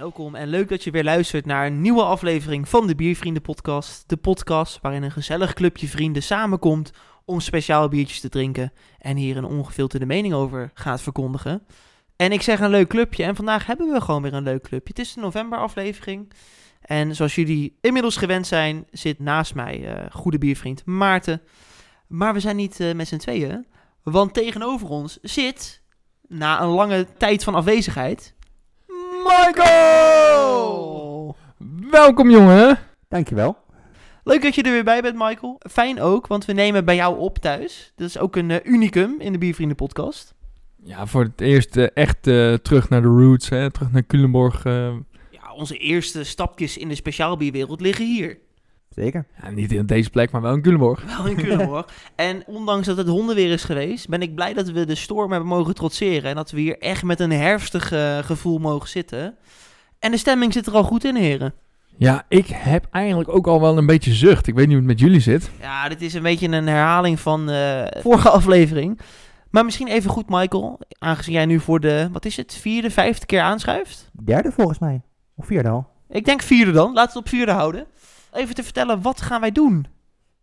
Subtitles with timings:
[0.00, 4.08] Welkom en leuk dat je weer luistert naar een nieuwe aflevering van de Biervrienden podcast.
[4.08, 6.92] De podcast waarin een gezellig clubje vrienden samenkomt
[7.24, 11.66] om speciaal biertjes te drinken en hier een ongefilterde mening over gaat verkondigen.
[12.16, 14.88] En ik zeg een leuk clubje en vandaag hebben we gewoon weer een leuk clubje.
[14.88, 16.32] Het is de november aflevering
[16.80, 21.42] en zoals jullie inmiddels gewend zijn zit naast mij eh, goede biervriend Maarten.
[22.06, 23.66] Maar we zijn niet eh, met z'n tweeën,
[24.02, 25.82] want tegenover ons zit,
[26.28, 28.34] na een lange tijd van afwezigheid,
[29.24, 30.80] Michael!
[31.90, 32.78] Welkom jongen.
[33.08, 33.56] Dankjewel.
[34.24, 35.60] Leuk dat je er weer bij bent, Michael.
[35.70, 37.92] Fijn ook, want we nemen bij jou op thuis.
[37.96, 40.34] Dat is ook een eh, unicum in de Biervrienden podcast.
[40.82, 43.70] Ja, voor het eerst eh, echt eh, terug naar de roots, hè?
[43.70, 44.64] terug naar Culemborg.
[44.64, 48.38] Ja, onze eerste stapjes in de speciaalbierwereld liggen hier.
[48.94, 49.26] Zeker.
[49.42, 51.04] ja, niet in deze plek, maar wel in Culemborg.
[51.16, 51.86] Wel in Culemborg.
[52.14, 55.48] en ondanks dat het hondenweer is geweest, ben ik blij dat we de storm hebben
[55.48, 56.30] mogen trotseren.
[56.30, 59.34] En dat we hier echt met een herfstig eh, gevoel mogen zitten.
[59.98, 61.54] En de stemming zit er al goed in, heren.
[61.96, 64.46] Ja, ik heb eigenlijk ook al wel een beetje zucht.
[64.46, 65.50] Ik weet niet hoe het met jullie zit.
[65.60, 69.00] Ja, dit is een beetje een herhaling van de vorige aflevering.
[69.50, 70.80] Maar misschien even goed, Michael.
[70.98, 74.10] Aangezien jij nu voor de, wat is het, vierde, vijfde keer aanschuift.
[74.24, 75.00] Derde volgens mij.
[75.36, 75.88] Of vierde al.
[76.08, 76.92] Ik denk vierde dan.
[76.92, 77.86] Laten we het op vierde houden.
[78.32, 79.86] Even te vertellen, wat gaan wij doen?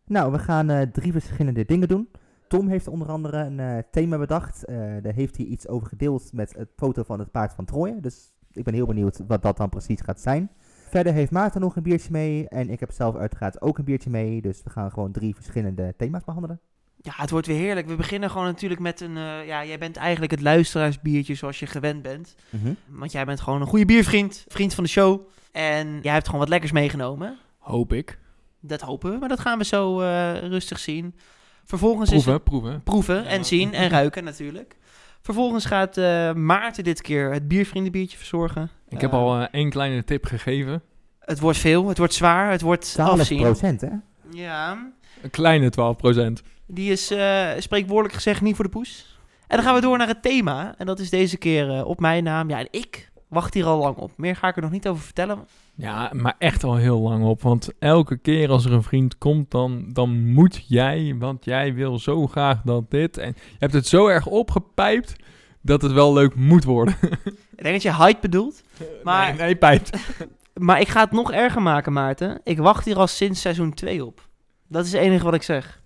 [0.06, 2.10] Nou, we gaan eh, drie verschillende dingen doen.
[2.48, 4.66] Tom heeft onder andere een eh, thema bedacht.
[4.66, 8.00] Eh, daar heeft hij iets over gedeeld met het foto van het paard van Troje.
[8.00, 10.52] Dus ik ben heel benieuwd wat dat dan precies gaat zijn.
[10.90, 12.48] Verder heeft Maarten nog een biertje mee.
[12.50, 14.42] En ik heb zelf uiteraard ook een biertje mee.
[14.42, 16.60] Dus we gaan gewoon drie verschillende thema's behandelen.
[17.02, 17.88] Ja, het wordt weer heerlijk.
[17.88, 19.16] We beginnen gewoon natuurlijk met een...
[19.46, 22.36] ja, jij bent eigenlijk het luisteraarsbiertje zoals je gewend bent.
[22.86, 24.46] Want jij bent gewoon een goede biervriend.
[24.48, 25.22] Vriend van de show.
[25.52, 27.38] En jij hebt gewoon wat lekkers meegenomen.
[27.68, 28.20] Hoop ik.
[28.60, 29.18] Dat hopen we.
[29.18, 31.16] Maar dat gaan we zo eh, rustig zien.
[31.66, 32.84] Vervolgens is Proeven, proeven.
[32.84, 33.24] proeven Ja.
[33.30, 34.76] en zien en ruiken natuurlijk.
[35.22, 38.70] Vervolgens gaat eh, Maarten dit keer het biervriendenbiertje verzorgen.
[38.90, 40.82] Ik heb Eh, al één kleine tip gegeven.
[41.20, 43.42] Het wordt veel, het wordt zwaar, het wordt 12 afzien.
[43.42, 43.90] procent, hè?
[44.32, 44.92] Ja,
[45.22, 46.44] Een kleine 12%.
[46.66, 49.20] die is eh spreekwoordelijk gezegd niet voor de poes.
[49.48, 50.76] En dan gaan we door naar het thema.
[50.78, 52.50] En dat is deze keer eh, op mijn naam.
[52.50, 54.12] Ja, en ik wacht hier al lang op.
[54.18, 55.48] Meer ga ik er nog niet over vertellen.
[55.78, 57.42] Ja, maar echt al heel lang op.
[57.42, 62.00] Want elke keer als er een vriend komt, dan, dan moet jij, want jij wil
[62.00, 63.18] zo graag dat dit.
[63.18, 65.16] En je hebt het zo erg opgepijpt
[65.62, 66.96] dat het wel leuk moet worden.
[67.56, 68.64] Ik denk dat je hype bedoelt.
[69.04, 69.90] Maar- Nee, nee pijpt.
[70.54, 72.40] Maar ik ga het nog erger maken, Maarten.
[72.44, 74.28] Ik wacht hier al sinds seizoen 2 op.
[74.68, 75.82] Dat is het enige wat ik zeg.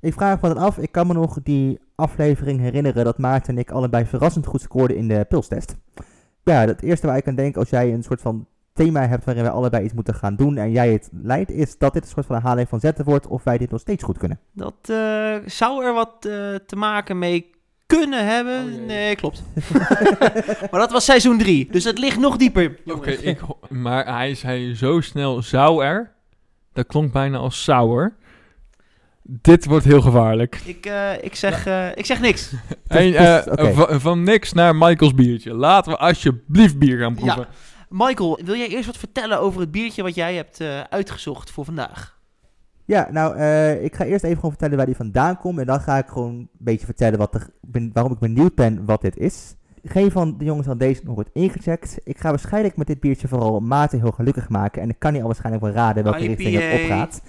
[0.00, 3.60] Ik vraag me dan af, ik kan me nog die aflevering herinneren dat Maarten en
[3.60, 5.76] ik allebei verrassend goed scoorden in de pilstest.
[6.44, 8.46] Ja, het eerste waar ik aan denk als jij een soort van
[8.78, 11.92] thema hebt waarin wij allebei iets moeten gaan doen en jij het leidt, is dat
[11.92, 14.38] dit een soort van herhaling van zetten wordt of wij dit nog steeds goed kunnen.
[14.52, 17.50] Dat eh, zou er wat eh, te maken mee
[17.86, 18.80] kunnen hebben.
[18.80, 19.42] Oh nee, klopt.
[20.70, 22.78] maar dat was seizoen 3, dus het ligt nog dieper.
[22.86, 23.36] Oké,
[23.68, 26.12] maar hij zei zo snel zou er.
[26.72, 28.16] Dat klonk bijna als sour.
[29.22, 30.60] Dit wordt heel gevaarlijk.
[30.64, 32.52] Ik, eh, ik, zeg, eh, ik zeg niks.
[32.86, 35.54] Hey, dus, eh, va- van niks naar Michael's biertje.
[35.54, 37.46] Laten we alsjeblieft bier gaan proeven.
[37.88, 41.64] Michael, wil jij eerst wat vertellen over het biertje wat jij hebt eh, uitgezocht voor
[41.64, 42.18] vandaag?
[42.84, 45.80] Ja, nou, eh, ik ga eerst even gewoon vertellen waar die vandaan komt en dan
[45.80, 49.16] ga ik gewoon een beetje vertellen wat er, ben, waarom ik benieuwd ben wat dit
[49.16, 49.54] is.
[49.84, 51.98] Geen van de jongens had deze nog wordt ingecheckt.
[52.04, 55.20] Ik ga waarschijnlijk met dit biertje vooral Maarten heel gelukkig maken en ik kan niet
[55.20, 57.22] al waarschijnlijk wel raden welke richting het opgaat.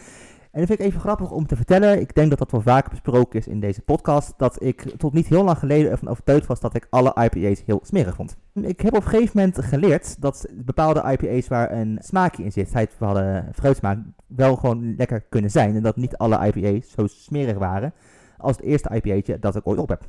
[0.52, 2.00] En dat vind ik even grappig om te vertellen.
[2.02, 4.34] Ik denk dat dat wel vaker besproken is in deze podcast.
[4.38, 7.80] Dat ik tot niet heel lang geleden ervan overtuigd was dat ik alle IPA's heel
[7.84, 8.38] smerig vond.
[8.54, 12.74] Ik heb op een gegeven moment geleerd dat bepaalde IPA's waar een smaakje in zit,
[12.74, 15.76] het bepaalde fruitsmaak, wel gewoon lekker kunnen zijn.
[15.76, 17.94] En dat niet alle IPA's zo smerig waren
[18.38, 20.06] als het eerste IPA'tje dat ik ooit op heb.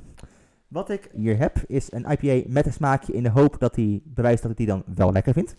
[0.68, 4.00] Wat ik hier heb is een IPA met een smaakje in de hoop dat hij
[4.04, 5.56] bewijst dat ik die dan wel lekker vind.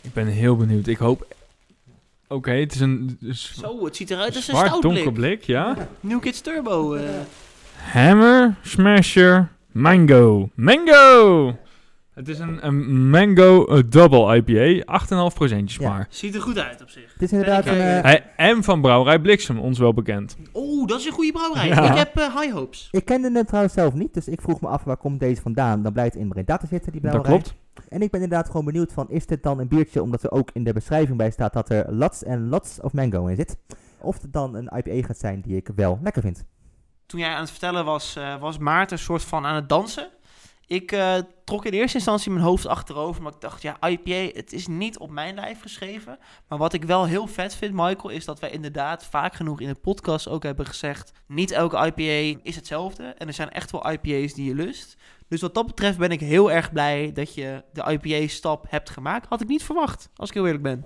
[0.00, 0.86] Ik ben heel benieuwd.
[0.86, 1.26] Ik hoop...
[2.28, 5.42] Oké, het is een Zo, het ziet eruit als een zwart donker blik.
[5.42, 5.76] ja.
[6.00, 6.94] New Kids Turbo.
[6.94, 7.02] eh.
[7.92, 10.48] Hammer, Smasher, Mango.
[10.54, 11.56] Mango!
[12.14, 15.00] Het is een, een Mango eh, Double IPA.
[15.30, 15.88] 8,5 procentjes Ja.
[15.88, 16.06] maar.
[16.10, 17.12] Ziet er goed uit op zich.
[17.12, 17.74] Het is inderdaad een...
[17.80, 20.36] Hij, en van Brouwerij Bliksem, ons wel bekend.
[20.54, 21.66] Oeh, dat is een goede brouwerij.
[21.68, 21.90] Ja.
[21.90, 22.88] Ik heb eh, high hopes.
[22.90, 25.82] Ik kende hem trouwens zelf niet, dus ik vroeg me af waar komt deze vandaan.
[25.82, 27.40] Dan blijkt het in Breda te zitten, die Dat brouwerij.
[27.42, 27.62] klopt.
[27.88, 30.50] En ik ben inderdaad gewoon benieuwd van, is dit dan een biertje, omdat er ook
[30.52, 33.56] in de beschrijving bij staat dat er lots en lots of mango in zit.
[33.98, 36.44] Of het dan een IPA gaat zijn die ik wel lekker vind.
[37.06, 40.08] Toen jij aan het vertellen was, eh, was Maarten een soort van aan het dansen.
[40.66, 44.52] Ik eh, trok in eerste instantie mijn hoofd achterover, maar ik dacht, ja, IPA, het
[44.52, 46.18] is niet op mijn lijf geschreven.
[46.48, 49.68] Maar wat ik wel heel vet vind, Michael, is dat wij inderdaad vaak genoeg in
[49.68, 53.04] de podcast ook hebben gezegd, niet elke IPA is hetzelfde.
[53.04, 54.96] En er zijn echt wel IPA's die je lust.
[55.34, 59.26] Dus wat dat betreft ben ik heel erg blij dat je de IPA-stap hebt gemaakt.
[59.28, 60.84] Had ik niet verwacht, als ik heel eerlijk ben.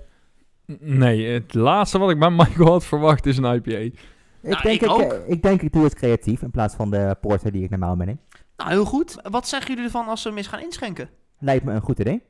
[0.80, 3.70] Nee, het laatste wat ik bij Michael had verwacht is een IPA.
[3.70, 3.94] Ik,
[4.42, 5.00] Nou, denk, ik ik, ook.
[5.12, 7.96] eh, ik denk ik doe het creatief in plaats van de porter die ik normaal
[7.96, 8.20] meeneem.
[8.56, 9.20] Nou, heel goed.
[9.30, 11.10] Wat zeggen jullie ervan als we hem eens gaan inschenken?
[11.38, 12.22] Lijkt me een goed idee.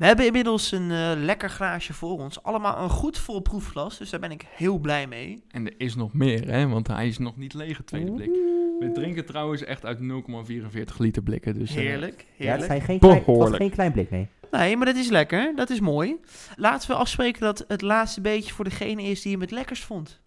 [0.00, 2.42] We hebben inmiddels een eh, lekker glaasje voor ons.
[2.42, 5.42] Allemaal een goed vol proefglas, dus daar ben ik heel blij mee.
[5.48, 8.30] En er is nog meer, hè, want hij is nog niet leeg, het tweede blik.
[8.78, 11.54] We drinken trouwens echt uit 0,44 liter blikken.
[11.54, 12.64] Dus, eh, Heerlijk, Ja, het, heerlijk.
[12.64, 14.28] zijn geen klein, was geen klein blik, nee.
[14.50, 15.52] Nee, maar dat is lekker.
[15.56, 16.16] Dat is mooi.
[16.56, 20.20] Laten we afspreken dat het laatste beetje voor degene is die hem het lekkerst vond.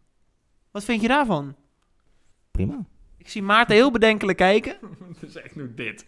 [0.71, 1.55] Wat vind je daarvan?
[2.51, 2.85] Prima.
[3.17, 4.77] Ik zie Maarten heel bedenkelijk kijken.
[5.19, 6.05] het is echt nu dit.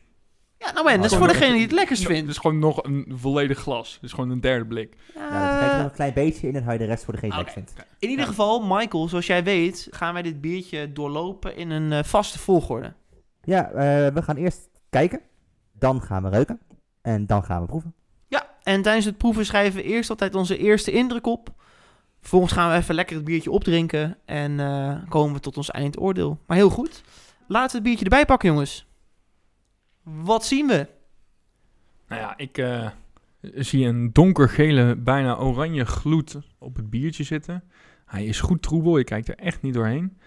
[0.65, 2.29] Ja, nou en, dat is voor degene die het lekkerst Het vindt.
[2.29, 3.93] is gewoon nog een volledig glas.
[3.93, 4.95] Het is gewoon een derde blik.
[5.15, 7.13] Nou, dat er Eh, nog een klein beetje in en hou je de rest voor
[7.13, 7.73] degene die het vindt.
[7.99, 12.03] in ieder geval, Michael, zoals jij weet, gaan wij dit biertje doorlopen in een eh,
[12.03, 12.93] vaste volgorde.
[13.43, 15.21] Ja, eh, we gaan eerst kijken.
[15.79, 16.59] Dan gaan we reuken.
[17.01, 17.93] En dan gaan we proeven.
[18.27, 21.49] Ja, en tijdens het proeven schrijven we eerst altijd onze eerste indruk op.
[22.21, 26.39] Vervolgens gaan we even lekker het biertje opdrinken en eh, komen we tot ons eindoordeel.
[26.47, 27.01] Maar heel goed.
[27.47, 28.84] Laten we het biertje erbij pakken, jongens.
[30.05, 30.87] Wat zien we?
[32.07, 32.89] Nou ja, ik eh,
[33.41, 37.63] zie een donkergele, bijna oranje gloed op het biertje zitten.
[38.05, 40.17] Hij is goed troebel, je kijkt er echt niet doorheen.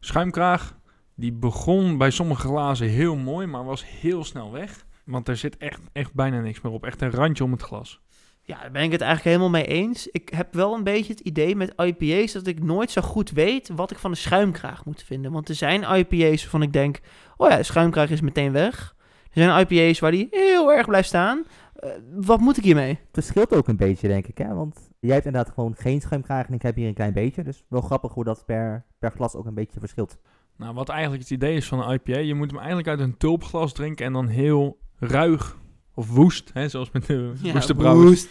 [0.00, 0.78] Schuimkraag,
[1.14, 4.86] die begon bij sommige glazen heel mooi, maar was heel snel weg.
[5.04, 6.84] Want er zit echt, echt bijna niks meer op.
[6.84, 8.00] Echt een randje om het glas.
[8.42, 10.06] Ja, daar ben ik het eigenlijk helemaal mee eens.
[10.06, 13.68] Ik heb wel een beetje het idee met IPA's dat ik nooit zo goed weet
[13.68, 15.32] wat ik van de schuimkraag moet vinden.
[15.32, 17.00] Want er zijn IPA's waarvan ik denk,
[17.36, 18.95] oh ja, de schuimkraag is meteen weg.
[19.36, 21.44] Er zijn IPA's waar die heel erg blijft staan.
[21.74, 22.88] Eh, wat moet ik hiermee?
[22.88, 24.38] Het verschilt ook een beetje, denk ik.
[24.38, 24.54] Hè?
[24.54, 27.42] Want jij hebt inderdaad gewoon geen schuimkraag en ik heb hier een klein beetje.
[27.44, 30.18] Dus wel grappig hoe dat per, per glas ook een beetje verschilt.
[30.56, 33.16] Nou, wat eigenlijk het idee is van een IPA, je moet hem eigenlijk uit een
[33.16, 35.56] tulpglas drinken en dan heel ruig
[35.94, 38.28] of woest, hè, zoals met de woeste brouwers, woest.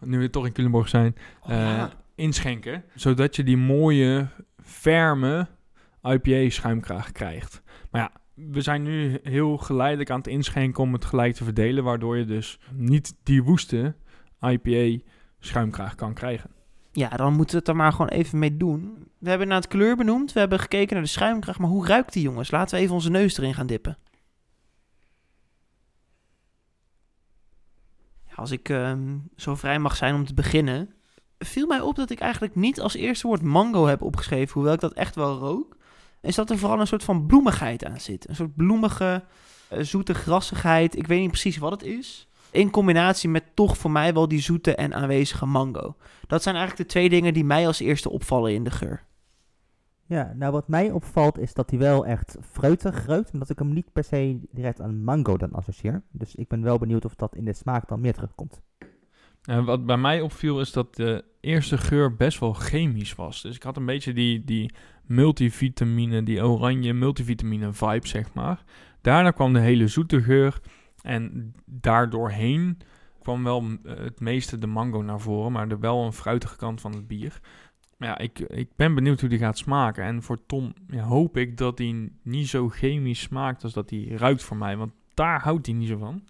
[0.00, 1.90] nu we toch in Culemborg zijn, Oh, eh, ja.
[2.14, 2.84] inschenken.
[2.94, 4.26] Zodat je die mooie,
[4.62, 5.46] ferme
[6.02, 7.62] IPA-schuimkraag krijgt.
[7.90, 11.84] Maar ja, we zijn nu heel geleidelijk aan het inschenken om het gelijk te verdelen,
[11.84, 13.94] waardoor je dus niet die woeste
[14.40, 16.50] IPA-schuimkraag kan krijgen.
[16.92, 19.08] Ja, dan moeten we het er maar gewoon even mee doen.
[19.18, 22.12] We hebben naar het kleur benoemd, we hebben gekeken naar de schuimkraag, maar hoe ruikt
[22.12, 22.50] die jongens?
[22.50, 23.98] Laten we even onze neus erin gaan dippen.
[28.34, 30.94] Als ik ehm, zo vrij mag zijn om te beginnen,
[31.38, 34.80] viel mij op dat ik eigenlijk niet als eerste woord mango heb opgeschreven, hoewel ik
[34.80, 35.76] dat echt wel rook.
[36.26, 38.28] Is dat er vooral een soort van bloemigheid aan zit.
[38.28, 39.24] Een soort bloemige,
[39.68, 40.96] eh, zoete grassigheid.
[40.96, 42.28] Ik weet niet precies wat het is.
[42.50, 45.96] In combinatie met toch voor mij wel die zoete en aanwezige mango.
[46.26, 49.04] Dat zijn eigenlijk de twee dingen die mij als eerste opvallen in de geur.
[50.06, 53.32] Ja, nou wat mij opvalt is dat hij wel echt fruitig ruikt.
[53.32, 56.02] Maar dat ik hem niet per se direct aan mango dan associeer.
[56.10, 58.60] Dus ik ben wel benieuwd of dat in de smaak dan meer terugkomt.
[59.42, 63.42] En wat bij mij opviel is dat de eerste geur best wel chemisch was.
[63.42, 64.74] Dus ik had een beetje die, die
[65.06, 68.64] multivitamine, die oranje multivitamine vibe, zeg maar.
[69.00, 70.60] Daarna kwam de hele zoete geur.
[71.02, 72.78] En daardoorheen
[73.22, 76.80] kwam wel eh, het meeste de mango naar voren, maar er wel een fruitige kant
[76.80, 77.40] van het bier.
[77.98, 80.04] Maar ja, ik, ik ben benieuwd hoe die gaat smaken.
[80.04, 84.08] En voor Tom ja, hoop ik dat hij niet zo chemisch smaakt als dat hij
[84.08, 84.76] ruikt voor mij.
[84.76, 86.22] Want daar houdt hij niet zo van.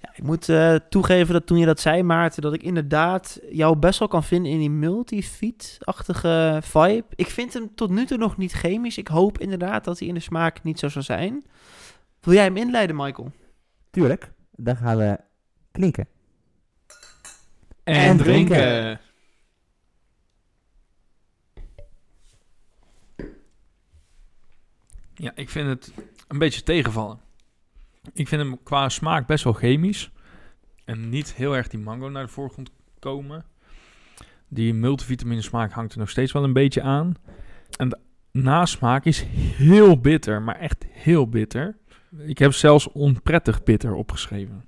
[0.00, 3.76] Ja, ik moet eh, toegeven dat toen je dat zei, Maarten, dat ik inderdaad jou
[3.76, 7.04] best wel kan vinden in die multifeed-achtige vibe.
[7.14, 8.98] Ik vind hem tot nu toe nog niet chemisch.
[8.98, 11.44] Ik hoop inderdaad dat hij in de smaak niet zo zal zijn.
[12.20, 13.32] Wil jij hem inleiden, Michael?
[13.90, 15.18] Tuurlijk, dan gaan we
[15.72, 16.06] klinken.
[17.84, 18.56] En, En drinken.
[18.56, 19.00] drinken.
[25.14, 25.92] Ja, ik vind het
[26.28, 27.20] een beetje tegenvallen.
[28.12, 30.12] Ik vind hem qua smaak best wel chemisch.
[30.84, 33.44] En niet heel erg die mango naar de voorgrond komen.
[34.48, 37.14] Die multivitamine smaak hangt er nog steeds wel een beetje aan.
[37.76, 37.98] En de
[38.32, 39.22] nasmaak is
[39.56, 41.76] heel bitter, maar echt heel bitter.
[42.18, 44.64] Ik heb zelfs onprettig bitter opgeschreven.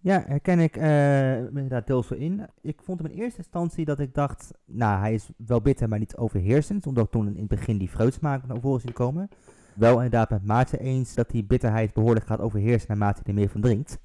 [0.00, 2.46] Ja, herken ik eh inderdaad deels in.
[2.60, 5.98] Ik vond hem in eerste instantie dat ik dacht, nou hij is wel bitter, maar
[5.98, 6.86] niet overheersend.
[6.86, 9.28] Omdat toen in het begin die fruitsmaak naar voren zien komen.
[9.74, 13.48] Wel inderdaad met Maarten eens dat die bitterheid behoorlijk gaat overheersen naarmate hij er meer
[13.48, 13.98] van drinkt.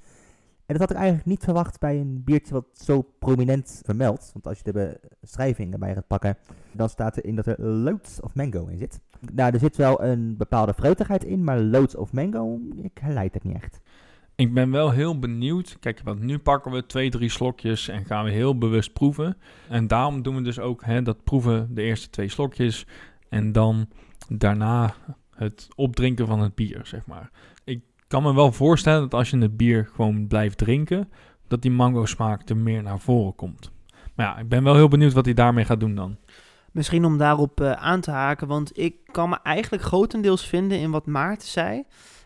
[0.66, 4.30] En dat had ik eigenlijk niet verwacht bij een biertje wat zo prominent vermeldt.
[4.34, 6.38] Want als je de beschrijving erbij gaat pakken,
[6.72, 9.00] dan staat erin dat er loads of mango in zit.
[9.34, 13.44] Nou, er zit wel een bepaalde fruitigheid in, maar loads of mango, ik herleid het
[13.44, 13.80] niet echt.
[14.36, 15.78] Ik ben wel heel benieuwd.
[15.80, 19.38] Kijk, want nu pakken we twee, drie slokjes en gaan we heel bewust proeven.
[19.70, 22.86] En daarom doen we dus ook hè, dat proeven de eerste twee slokjes.
[23.30, 23.88] En dan
[24.30, 24.94] daarna
[25.38, 27.32] het opdrinken van het bier, zeg maar.
[27.64, 31.10] Ik kan me wel voorstellen dat als je het bier gewoon blijft drinken,
[31.48, 33.72] dat die mango smaak er meer naar voren komt.
[34.16, 36.18] Maar ja, ik ben wel heel benieuwd wat hij daarmee gaat doen dan.
[36.72, 40.92] Misschien om daarop uh, aan te haken, want ik kan me eigenlijk grotendeels vinden in
[40.92, 41.84] wat Maarten zei.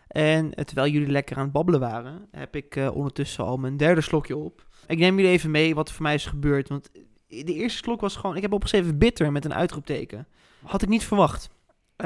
[0.08, 3.76] En uh, terwijl jullie lekker aan het babbelen waren, heb ik uh, ondertussen al mijn
[3.76, 4.66] derde slokje op.
[4.86, 6.68] Ik neem jullie even mee wat er voor mij is gebeurd.
[6.68, 6.90] Want
[7.28, 10.26] de eerste slok was gewoon, ik heb opgeschreven bitter met een uitroepteken.
[10.64, 11.50] Had ik niet verwacht.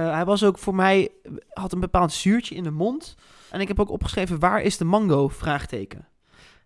[0.03, 1.11] Hij was ook voor mij,
[1.49, 3.17] had een bepaald zuurtje in de mond.
[3.51, 5.29] En ik heb ook opgeschreven, waar is de mango?
[5.29, 6.09] Vraagteken.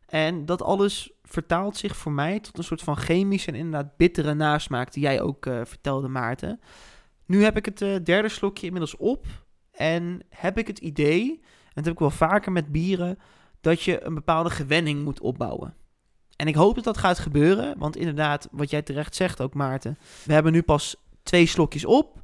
[0.07, 4.35] En dat alles vertaalt zich voor mij tot een soort van chemische en inderdaad bittere
[4.35, 6.61] nasmaak die jij ook uh, vertelde, Maarten.
[7.27, 9.27] Nu heb ik het uh, derde slokje inmiddels op
[9.71, 13.19] en heb ik het idee, en dat heb ik wel vaker met bieren,
[13.61, 15.75] dat je een bepaalde gewenning moet opbouwen.
[16.37, 19.99] En ik hoop dat dat gaat gebeuren, want inderdaad, wat jij terecht zegt ook, Maarten,
[20.25, 22.21] we hebben nu pas twee slokjes op,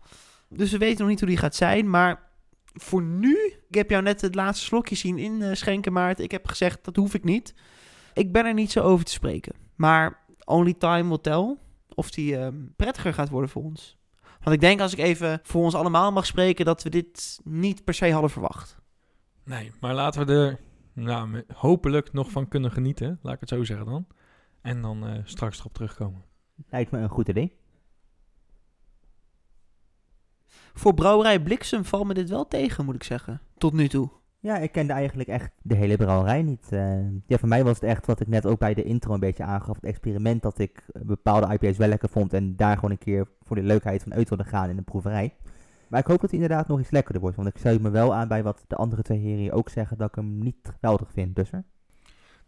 [0.48, 2.30] dus we weten nog niet hoe die gaat zijn, maar
[2.72, 3.36] voor nu,
[3.68, 6.24] ik heb jou net het laatste slokje zien inschenken, Maarten.
[6.24, 7.54] Ik heb gezegd, dat hoef ik niet.
[8.14, 9.54] Ik ben er niet zo over te spreken.
[9.74, 11.56] Maar only time will tell
[11.94, 13.98] of die uh, prettiger gaat worden voor ons.
[14.40, 17.84] Want ik denk als ik even voor ons allemaal mag spreken, dat we dit niet
[17.84, 18.78] per se hadden verwacht.
[19.44, 20.60] Nee, maar laten we er
[20.92, 23.18] nou, hopelijk nog van kunnen genieten.
[23.22, 24.06] Laat ik het zo zeggen dan.
[24.60, 26.24] En dan uh, straks erop terugkomen.
[26.70, 27.56] Lijkt me een goed idee.
[30.78, 33.40] Voor brouwerij Bliksem valt me dit wel tegen, moet ik zeggen.
[33.58, 34.08] Tot nu toe.
[34.40, 36.68] Ja, ik kende eigenlijk echt de hele brouwerij niet.
[36.72, 39.20] Uh, ja, voor mij was het echt wat ik net ook bij de intro een
[39.20, 39.74] beetje aangaf.
[39.74, 42.32] Het experiment dat ik bepaalde IPA's wel lekker vond.
[42.32, 45.34] En daar gewoon een keer voor de leukheid van uit wilde gaan in een proeverij.
[45.88, 47.36] Maar ik hoop dat hij inderdaad nog iets lekkerder wordt.
[47.36, 49.98] Want ik sluit me wel aan bij wat de andere twee heren ook zeggen.
[49.98, 51.36] Dat ik hem niet geweldig vind.
[51.36, 51.64] Dus er.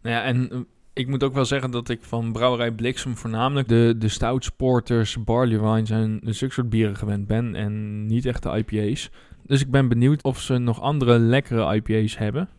[0.01, 0.67] Nou ja, en
[0.99, 5.23] ik moet ook wel zeggen dat ik van brouwerij Bliksem voornamelijk de, de stout sporters,
[5.23, 7.55] barley wines en zulke soort bieren gewend ben.
[7.55, 9.09] En niet echt de IPA's.
[9.45, 12.49] Dus ik ben benieuwd of ze nog andere lekkere IPA's hebben.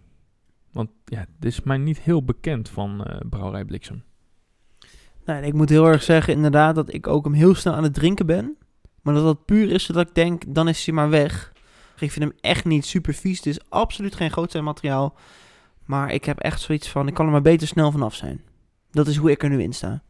[0.73, 4.03] Want ja, dit is mij niet heel bekend van uh, Brouwerij Bliksem.
[5.25, 7.95] Nee, ik moet heel erg zeggen inderdaad dat ik ook hem heel snel aan het
[7.95, 8.57] drinken ben.
[9.03, 11.53] Maar dat dat puur is zodat ik denk, dan is hij maar weg.
[11.99, 13.37] Ik vind hem echt niet super vies.
[13.37, 15.17] Het is absoluut geen materiaal.
[15.91, 18.43] Maar ik heb echt zoiets van, ik kan er maar beter snel vanaf zijn.
[18.91, 20.03] Dat is hoe ik er nu in sta.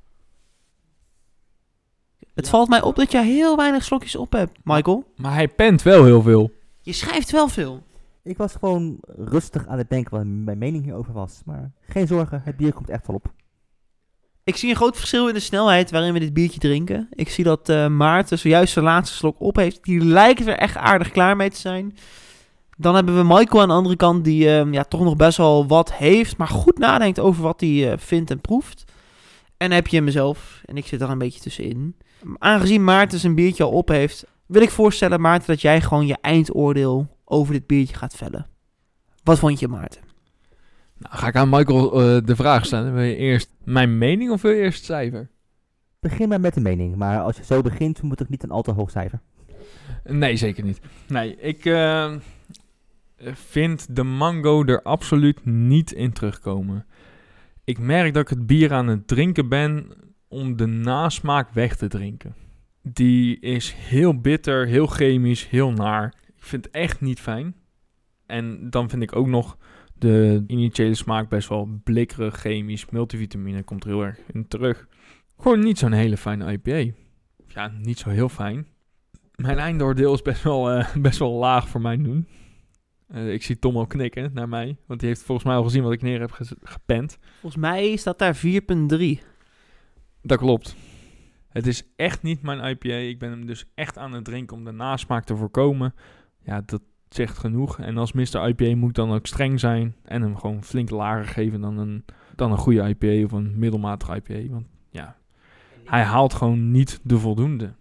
[2.34, 5.12] Het valt mij op dat jij heel weinig slokjes op hebt, Michael.
[5.16, 6.52] Maar hij pent wel heel veel.
[6.80, 7.82] Je schrijft wel veel.
[8.22, 11.42] Ik was gewoon rustig aan het denken wat mijn mening hierover was.
[11.44, 13.32] Maar geen zorgen, het bier komt echt wel op.
[14.44, 17.08] Ik zie een groot verschil in de snelheid waarin we dit biertje drinken.
[17.10, 19.84] Ik zie dat uh, Maarten zojuist zijn laatste slok op heeft.
[19.84, 21.96] Die lijkt er echt aardig klaar mee te zijn.
[22.80, 25.66] Dan hebben we Michael aan de andere kant, die uh, ja, toch nog best wel
[25.66, 28.84] wat heeft, maar goed nadenkt over wat hij uh, vindt en proeft.
[29.56, 31.96] En dan heb je mezelf, en ik zit er een beetje tussenin.
[32.38, 36.16] Aangezien Maarten zijn biertje al op heeft, wil ik voorstellen, Maarten, dat jij gewoon je
[36.20, 38.46] eindoordeel over dit biertje gaat vellen.
[39.22, 40.00] Wat vond je, Maarten?
[40.98, 42.94] Nou, ga ik aan Michael uh, de vraag stellen.
[42.94, 45.30] Wil je eerst mijn mening of wil je eerst cijfer?
[46.00, 48.62] Begin maar met de mening, maar als je zo begint, moet ik niet een al
[48.62, 49.20] te hoog cijfer.
[50.04, 50.80] Nee, zeker niet.
[51.08, 52.12] Nee, ik uh,
[53.22, 56.86] vind de mango er absoluut niet in terugkomen.
[57.64, 59.86] Ik merk dat ik het bier aan het drinken ben
[60.28, 62.34] om de nasmaak weg te drinken.
[62.82, 66.14] Die is heel bitter, heel chemisch, heel naar.
[66.36, 67.54] Ik vind het echt niet fijn.
[68.26, 69.56] En dan vind ik ook nog
[69.94, 72.90] de initiële smaak best wel blikkerig, chemisch.
[72.90, 74.88] Multivitamine komt er heel erg in terug.
[75.38, 76.92] Gewoon niet zo'n hele fijne IPA.
[77.46, 78.66] Ja, niet zo heel fijn.
[79.34, 82.28] Mijn eindoordeel is best wel, uh, best wel laag voor mijn doen.
[83.14, 84.76] Uh, ik zie Tom al knikken naar mij.
[84.86, 87.18] Want die heeft volgens mij al gezien wat ik neer heb gepend.
[87.40, 88.40] Volgens mij staat daar 4,3.
[90.22, 90.76] Dat klopt.
[91.48, 92.94] Het is echt niet mijn IPA.
[92.94, 95.94] Ik ben hem dus echt aan het drinken om de nasmaak te voorkomen.
[96.42, 97.78] Ja, dat zegt genoeg.
[97.78, 98.48] En als Mr.
[98.48, 99.94] IPA moet dan ook streng zijn.
[100.04, 102.04] En hem gewoon flink lager geven dan een,
[102.36, 104.52] dan een goede IPA of een middelmatige IPA.
[104.52, 105.16] Want ja,
[105.84, 107.72] hij haalt gewoon niet de voldoende.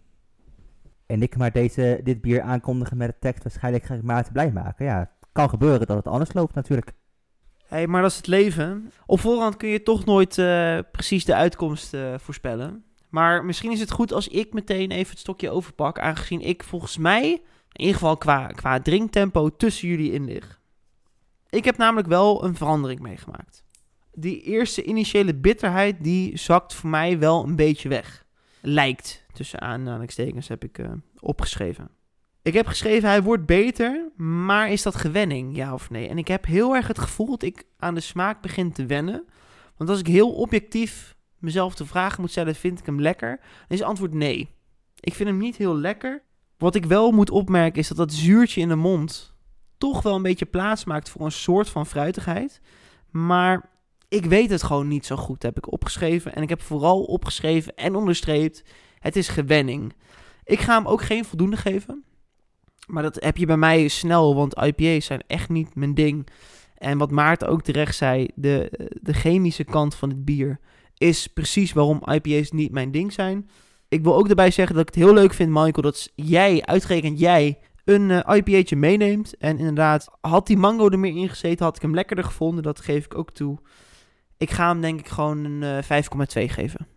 [1.05, 4.51] En ik maar deze, dit bier aankondigen met de tekst waarschijnlijk ga ik Maarten blij
[4.51, 4.85] maken.
[4.85, 6.93] Ja, kan gebeuren dat het anders loopt natuurlijk.
[7.67, 8.91] Hey, maar dat is het leven.
[9.05, 12.83] Op voorhand kun je toch nooit uh, precies de uitkomst uh, voorspellen.
[13.09, 15.99] Maar misschien is het goed als ik meteen even het stokje overpak.
[15.99, 17.41] Aangezien ik volgens mij, in
[17.79, 20.59] ieder geval qua, qua drinktempo, tussen jullie in lig.
[21.49, 23.63] Ik heb namelijk wel een verandering meegemaakt.
[24.13, 28.25] die eerste initiële bitterheid, die zakt voor mij wel een beetje weg.
[28.61, 31.98] Lijkt, tussen aanhalingstekens, heb ik eh, opgeschreven.
[32.41, 36.07] Ik heb geschreven, hij wordt beter, maar is dat gewenning, ja of nee?
[36.07, 39.25] En ik heb heel erg het gevoel dat ik aan de smaak begin te wennen.
[39.77, 43.37] Want als ik heel objectief mezelf de vraag moet stellen, vind ik hem lekker?
[43.39, 44.49] Dan is het antwoord nee.
[44.99, 46.23] Ik vind hem niet heel lekker.
[46.57, 49.33] Wat ik wel moet opmerken is dat dat zuurtje in de mond
[49.77, 52.61] toch wel een beetje plaats maakt voor een soort van fruitigheid.
[53.09, 53.69] Maar
[54.07, 56.35] ik weet het gewoon niet zo goed, heb ik opgeschreven.
[56.35, 58.63] En ik heb vooral opgeschreven en onderstreept,
[58.99, 59.93] het is gewenning.
[60.43, 62.03] Ik ga hem ook geen voldoende geven.
[62.89, 66.27] Maar dat heb je bij mij snel, want IPA's zijn echt niet mijn ding.
[66.77, 70.59] En wat Maarten ook terecht zei, de, de chemische kant van het bier
[70.97, 73.49] is precies waarom IPA's niet mijn ding zijn.
[73.87, 77.19] Ik wil ook erbij zeggen dat ik het heel leuk vind, Michael, dat jij, uitgerekend
[77.19, 79.37] jij, een uh, IPA'tje meeneemt.
[79.37, 82.63] En inderdaad, had die mango er meer in gezeten, had ik hem lekkerder gevonden.
[82.63, 83.57] Dat geef ik ook toe.
[84.37, 86.03] Ik ga hem denk ik gewoon een uh,
[86.47, 86.87] 5,2 geven.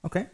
[0.00, 0.28] Oké.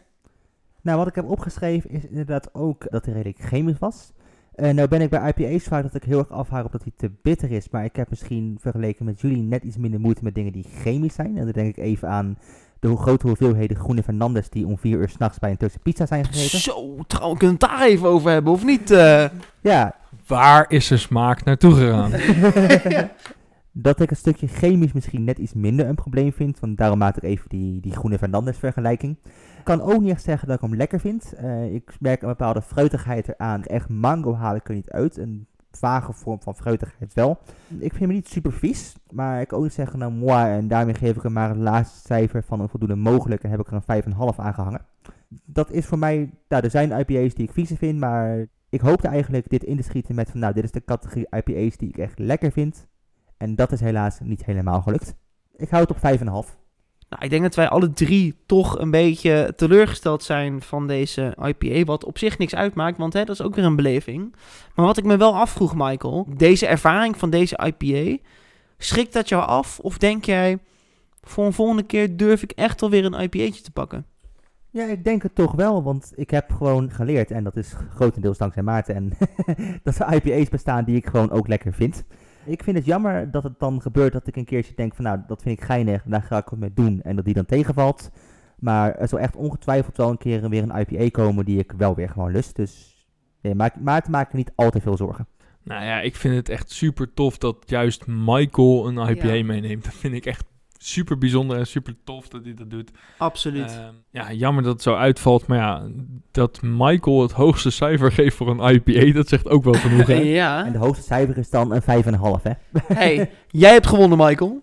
[0.81, 4.11] Nou, wat ik heb opgeschreven is inderdaad ook dat hij redelijk chemisch was.
[4.55, 6.91] Uh, nou ben ik bij IPA's vaak dat ik heel erg afhaak op dat hij
[6.97, 7.69] te bitter is.
[7.69, 11.13] Maar ik heb misschien vergeleken met jullie net iets minder moeite met dingen die chemisch
[11.13, 11.37] zijn.
[11.37, 12.37] En dan denk ik even aan
[12.79, 16.25] de grote hoeveelheden groene Fernandes die om vier uur s'nachts bij een Turkse pizza zijn
[16.25, 16.59] gegeten.
[16.59, 18.91] Zo, trouwens, kunnen we het daar even over hebben, of niet?
[18.91, 19.25] Uh...
[19.61, 19.95] Ja.
[20.27, 22.11] Waar is de smaak naartoe gegaan?
[23.71, 26.59] dat ik een stukje chemisch misschien net iets minder een probleem vind.
[26.59, 29.17] Want daarom maak ik even die, die groene Fernandes vergelijking.
[29.57, 31.33] Ik kan ook niet echt zeggen dat ik hem lekker vind.
[31.41, 33.63] Uh, ik merk een bepaalde fruitigheid eraan.
[33.63, 35.17] Echt mango haal ik er niet uit.
[35.17, 37.39] Een vage vorm van fruitigheid wel.
[37.67, 40.51] Ik vind hem niet super vies, maar ik kan ook niet zeggen nou moi.
[40.51, 43.43] En daarmee geef ik hem maar het laatste cijfer van een voldoende mogelijk.
[43.43, 44.85] En heb ik er een 5,5 aangehangen.
[45.45, 49.07] Dat is voor mij, nou, er zijn IPA's die ik vies vind, maar ik hoopte
[49.07, 51.97] eigenlijk dit in te schieten met van nou, dit is de categorie IPA's die ik
[51.97, 52.87] echt lekker vind.
[53.41, 55.15] En dat is helaas niet helemaal gelukt.
[55.55, 56.59] Ik hou het op 5,5.
[57.09, 61.83] Nou, ik denk dat wij alle drie toch een beetje teleurgesteld zijn van deze IPA.
[61.83, 64.35] Wat op zich niks uitmaakt, want hè, dat is ook weer een beleving.
[64.75, 66.27] Maar wat ik me wel afvroeg, Michael.
[66.37, 68.23] Deze ervaring van deze IPA.
[68.77, 69.79] Schrikt dat jou af?
[69.79, 70.57] Of denk jij,
[71.21, 74.05] voor een volgende keer durf ik echt alweer een IPA'tje te pakken?
[74.69, 78.37] Ja, ik denk het toch wel, want ik heb gewoon geleerd, en dat is grotendeels
[78.37, 79.11] dankzij Maarten, en
[79.83, 82.03] dat er IPA's bestaan die ik gewoon ook lekker vind.
[82.45, 85.19] Ik vind het jammer dat het dan gebeurt dat ik een keertje denk van nou,
[85.27, 87.01] dat vind ik geinig, daar ga ik wat mee doen.
[87.01, 88.11] En dat die dan tegenvalt.
[88.59, 91.95] Maar er zal echt ongetwijfeld wel een keer weer een IPA komen die ik wel
[91.95, 92.55] weer gewoon lust.
[92.55, 93.05] Dus
[93.41, 95.27] nee, maar, maar te maken niet al te veel zorgen.
[95.63, 99.83] Nou ja, ik vind het echt super tof dat juist Michael een IPA meeneemt.
[99.83, 100.45] Dat vind ik echt
[100.83, 102.91] super bijzonder en super tof dat hij dat doet.
[103.17, 103.71] Absoluut.
[103.71, 105.47] Uh, ja, jammer dat het zo uitvalt.
[105.47, 105.87] Maar ja,
[106.31, 110.07] dat Michael het hoogste cijfer geeft voor een IPA, dat zegt ook wel genoeg.
[110.07, 110.13] Hè?
[110.43, 110.65] ja.
[110.65, 112.51] En de hoogste cijfer is dan een 5,5, hè?
[112.93, 114.61] hey, jij hebt gewonnen, Michael.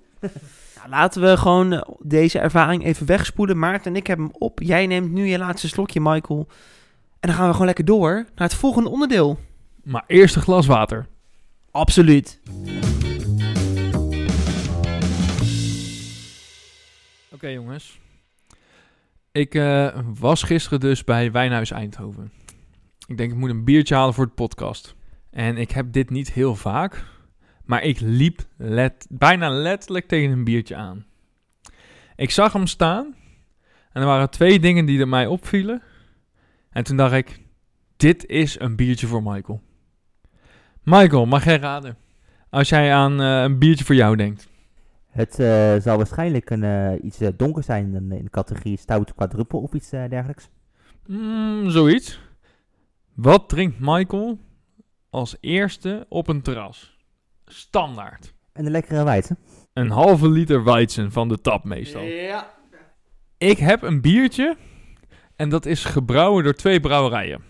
[0.76, 3.58] Nou, laten we gewoon uh, deze ervaring even wegspoelen.
[3.58, 4.60] Maarten en ik hebben hem op.
[4.62, 6.46] Jij neemt nu je laatste slokje, Michael.
[7.20, 9.38] En dan gaan we gewoon lekker door naar het volgende onderdeel.
[9.82, 11.06] Maar eerst een glas water.
[11.70, 12.40] Absoluut.
[17.38, 18.00] Okay, jongens.
[19.32, 22.32] Ik uh, was gisteren dus bij Wijnhuis Eindhoven.
[23.06, 24.94] Ik denk ik moet een biertje halen voor de podcast.
[25.30, 27.04] En ik heb dit niet heel vaak.
[27.64, 31.06] Maar ik liep let, bijna letterlijk tegen een biertje aan.
[32.16, 33.14] Ik zag hem staan.
[33.92, 35.82] En er waren twee dingen die er mij opvielen.
[36.70, 37.40] En toen dacht ik,
[37.96, 39.62] dit is een biertje voor Michael.
[40.82, 41.96] Michael, mag jij raden?
[42.50, 44.48] Als jij aan uh, een biertje voor jou denkt.
[45.18, 49.14] Het uh, zal waarschijnlijk een, uh, iets uh, donker zijn in, in de categorie stout
[49.14, 50.48] quadruppel of iets dergelijks.
[51.06, 52.20] Mm, zoiets.
[53.14, 54.38] Wat drinkt Michael
[55.10, 56.96] als eerste op een terras?
[57.44, 58.34] Standaard.
[58.52, 59.38] En een lekkere weizen.
[59.72, 62.02] Een halve liter weizen van de tap meestal.
[62.02, 62.54] Ja.
[63.38, 64.56] Ik heb een biertje
[65.36, 67.42] en dat is gebrouwen door twee brouwerijen.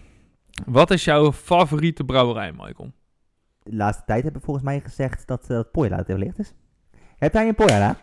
[0.67, 2.93] Wat is jouw favoriete brouwerij, Michael?
[3.63, 6.53] De laatste tijd hebben we volgens mij gezegd dat uh, Poila het licht is.
[7.19, 7.97] Heb jij een Poila?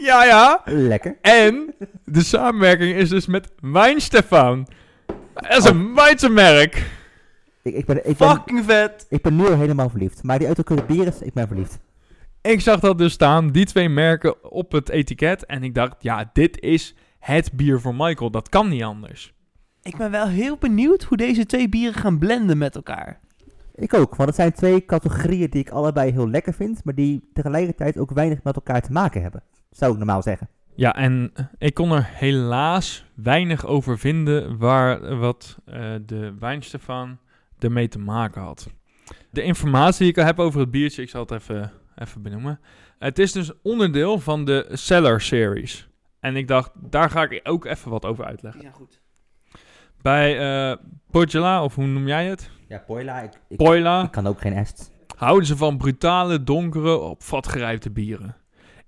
[0.00, 0.62] Ja, ja.
[0.64, 1.16] Lekker.
[1.20, 4.66] En de samenwerking is dus met Wijnstefan.
[5.34, 6.90] Dat is een wijnmerk.
[7.62, 9.06] Ik, ik, ben, ik, ben, Fucking vet.
[9.08, 10.22] ik ben nu al helemaal verliefd.
[10.22, 11.78] Maar die autocurre bier is, ik ben verliefd.
[12.42, 15.46] Ik zag dat dus staan, die twee merken op het etiket.
[15.46, 18.30] En ik dacht, ja, dit is het bier voor Michael.
[18.30, 19.32] Dat kan niet anders.
[19.82, 23.20] Ik ben wel heel benieuwd hoe deze twee bieren gaan blenden met elkaar.
[23.80, 27.28] Ik ook, want het zijn twee categorieën die ik allebei heel lekker vind, maar die
[27.32, 29.42] tegelijkertijd ook weinig met elkaar te maken hebben.
[29.70, 30.48] Zou ik normaal zeggen.
[30.74, 37.18] Ja, en ik kon er helaas weinig over vinden waar wat uh, de Wijnstefan
[37.58, 38.68] ermee te maken had.
[39.30, 42.60] De informatie die ik al heb over het biertje, ik zal het even even benoemen.
[42.98, 45.88] Het is dus onderdeel van de Cellar Series.
[46.20, 48.62] En ik dacht, daar ga ik ook even wat over uitleggen.
[48.62, 49.00] Ja, goed.
[50.02, 50.76] Bij eh
[51.10, 52.50] Pogela, of hoe noem jij het?
[52.68, 54.02] Ja, Poila, ik, ik, Poila.
[54.02, 54.92] ik kan ook geen est.
[55.16, 58.36] houden ze van brutale, donkere, op vat gerijpte bieren.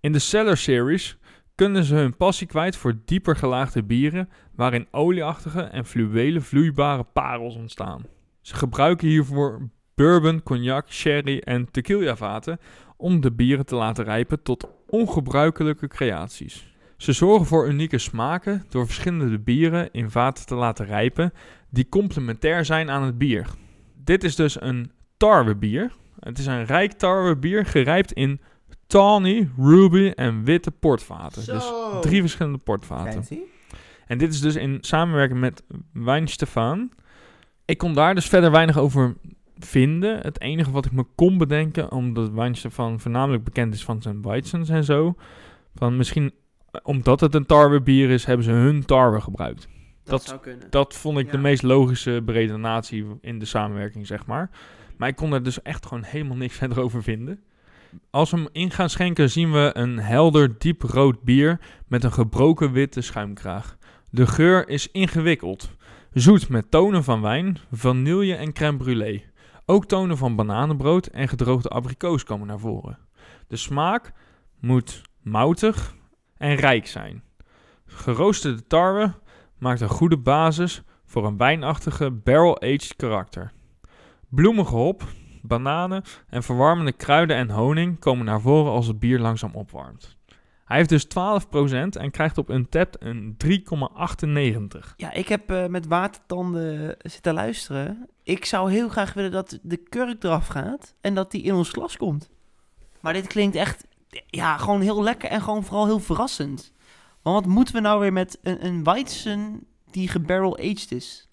[0.00, 1.18] In de Cellar Series
[1.54, 7.56] kunnen ze hun passie kwijt voor dieper gelaagde bieren, waarin olieachtige en fluwelen vloeibare parels
[7.56, 8.04] ontstaan.
[8.40, 12.58] Ze gebruiken hiervoor bourbon, cognac, sherry en tequila vaten
[12.96, 16.74] om de bieren te laten rijpen tot ongebruikelijke creaties.
[16.96, 21.32] Ze zorgen voor unieke smaken door verschillende bieren in vaten te laten rijpen
[21.70, 23.46] die complementair zijn aan het bier.
[24.10, 25.92] Dit is dus een tarwebier.
[26.20, 28.40] Het is een rijk tarwebier gerijpt in
[28.86, 31.46] tawny, ruby en witte portvaten.
[31.46, 33.12] Dus drie verschillende portvaten.
[33.12, 33.38] Fancy.
[34.06, 36.90] En dit is dus in samenwerking met Wijn Stefan.
[37.64, 39.16] Ik kon daar dus verder weinig over
[39.58, 40.20] vinden.
[40.20, 44.22] Het enige wat ik me kon bedenken, omdat Wijn Stefan voornamelijk bekend is van zijn
[44.22, 45.14] Weizens en zo.
[45.74, 46.32] Van misschien,
[46.82, 49.68] omdat het een tarwe bier is, hebben ze hun tarwe gebruikt.
[50.10, 50.70] Dat, Dat- zou kunnen.
[50.70, 54.50] Dat vond ik de meest logische beredenatie in de samenwerking, zeg maar.
[54.96, 57.40] Maar ik kon er dus echt gewoon helemaal niks verder over vinden.
[58.10, 62.12] Als we hem in gaan schenken, zien we een helder, diep rood bier met een
[62.12, 63.76] gebroken witte schuimkraag.
[64.10, 65.70] De geur is ingewikkeld.
[66.12, 69.24] Zoet met tonen van wijn, vanille en crème brûlée.
[69.66, 72.98] Ook tonen van bananenbrood en gedroogde abrikoos komen naar voren.
[73.48, 74.12] De smaak
[74.60, 75.94] moet moutig
[76.36, 77.22] en rijk zijn.
[77.86, 79.12] Geroosterde tarwe
[79.60, 83.52] maakt een goede basis voor een wijnachtige barrel-aged karakter.
[84.28, 85.04] Bloemige hop,
[85.42, 90.18] bananen en verwarmende kruiden en honing komen naar voren als het bier langzaam opwarmt.
[90.64, 91.08] Hij heeft dus 12%
[92.00, 94.94] en krijgt op Untapped een 3,98.
[94.96, 98.08] Ja, ik heb eh, met watertanden zitten luisteren.
[98.22, 101.70] Ik zou heel graag willen dat de kurk eraf gaat en dat die in ons
[101.70, 102.30] glas komt.
[103.00, 103.86] Maar dit klinkt echt,
[104.26, 106.72] ja, gewoon heel lekker en gewoon vooral heel verrassend.
[107.22, 111.28] Want wat moeten we nou weer met een, een Weizen die gebarrel-aged is?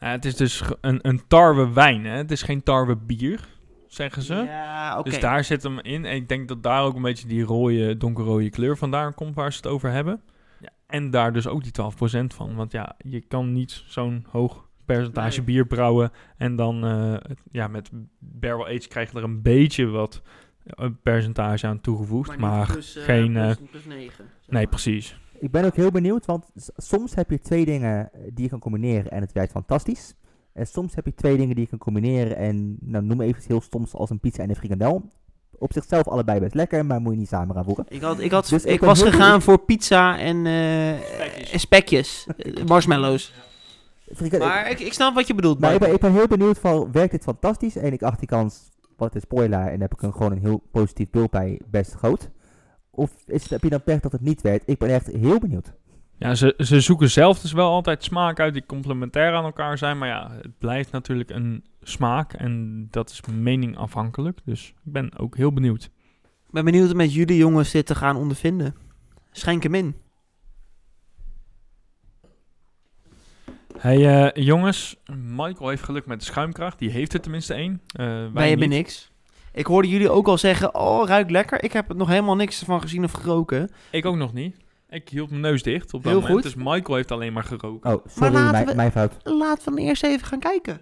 [0.00, 2.16] Ja, het is dus een, een tarwe wijn, hè?
[2.16, 3.48] het is geen tarwe bier,
[3.86, 4.34] zeggen ze.
[4.34, 5.02] Ja.
[5.02, 6.04] Dus daar zit hem in.
[6.04, 9.50] En ik denk dat daar ook een beetje die rode, donkerrode kleur vandaan komt waar
[9.52, 10.20] ze het over hebben.
[10.60, 11.72] Ja, en daar dus ook die
[12.22, 12.54] 12% van.
[12.54, 15.46] Want ja, je kan niet zo'n hoog percentage Nee.
[15.46, 16.10] bier brouwen.
[16.36, 17.14] En dan eh,
[17.50, 20.22] ja, met barrel age krijg je er een beetje wat
[20.64, 22.38] eh, percentage aan toegevoegd.
[22.38, 25.18] Maar, plus, eh, geen, plus- plus negen, zeg nee, precies.
[25.38, 26.44] Ik ben ook heel benieuwd, want
[26.76, 30.14] soms heb je twee dingen eh, die je kan combineren en het werkt fantastisch.
[30.52, 33.46] En soms heb je twee dingen die je kan combineren en nou, noem even iets
[33.46, 35.02] heel stoms als een pizza en een frikandel.
[35.58, 37.84] Op zichzelf allebei best lekker, maar moet je niet samen gaan voegen.
[37.88, 39.42] Ik, had, ik, had, Dus ik was gegaan benieuwd.
[39.42, 41.52] voor pizza en eh, Spekjes.
[41.52, 43.32] en spekjes, Eh, marshmallows.
[44.14, 45.58] Frikandel- Maar ik, ik snap wat je bedoelt.
[45.58, 47.76] maar ik ben, ik ben heel benieuwd van, werkt dit fantastisch?
[47.76, 50.38] En ik acht die kans, wat is spoiler, en daar heb ik een, gewoon een
[50.40, 52.30] heel positief beeld bij, best groot.
[52.90, 54.68] Of is het, heb je dan pech dat het niet werkt?
[54.68, 55.72] Ik ben echt heel benieuwd.
[56.18, 59.98] Ja, ze, ze zoeken zelf dus wel altijd smaak uit die complementair aan elkaar zijn.
[59.98, 62.32] Maar ja, het blijft natuurlijk een smaak.
[62.32, 64.38] En dat is mening afhankelijk.
[64.44, 65.84] Dus ik ben ook heel benieuwd.
[66.46, 68.74] Ik ben benieuwd om met jullie jongens dit te gaan ondervinden.
[69.30, 69.94] Schenk hem in.
[73.78, 76.78] Hey eh, jongens, Michael heeft geluk met de schuimkracht.
[76.78, 77.80] Die heeft er tenminste één.
[77.86, 78.78] Eh, wij Wij hebben niet.
[78.78, 79.09] niks.
[79.52, 81.64] Ik hoorde jullie ook al zeggen, oh, ruikt lekker.
[81.64, 83.70] Ik heb er nog helemaal niks van gezien of geroken.
[83.90, 84.56] Ik ook nog niet.
[84.88, 86.32] Ik hield mijn neus dicht op dat Heel moment.
[86.32, 86.42] goed.
[86.54, 87.94] Dus Michael heeft alleen maar geroken.
[87.94, 89.12] Oh, sorry, laten mijn, we- mijn fout.
[89.22, 90.80] Laten we dan eerst even gaan kijken.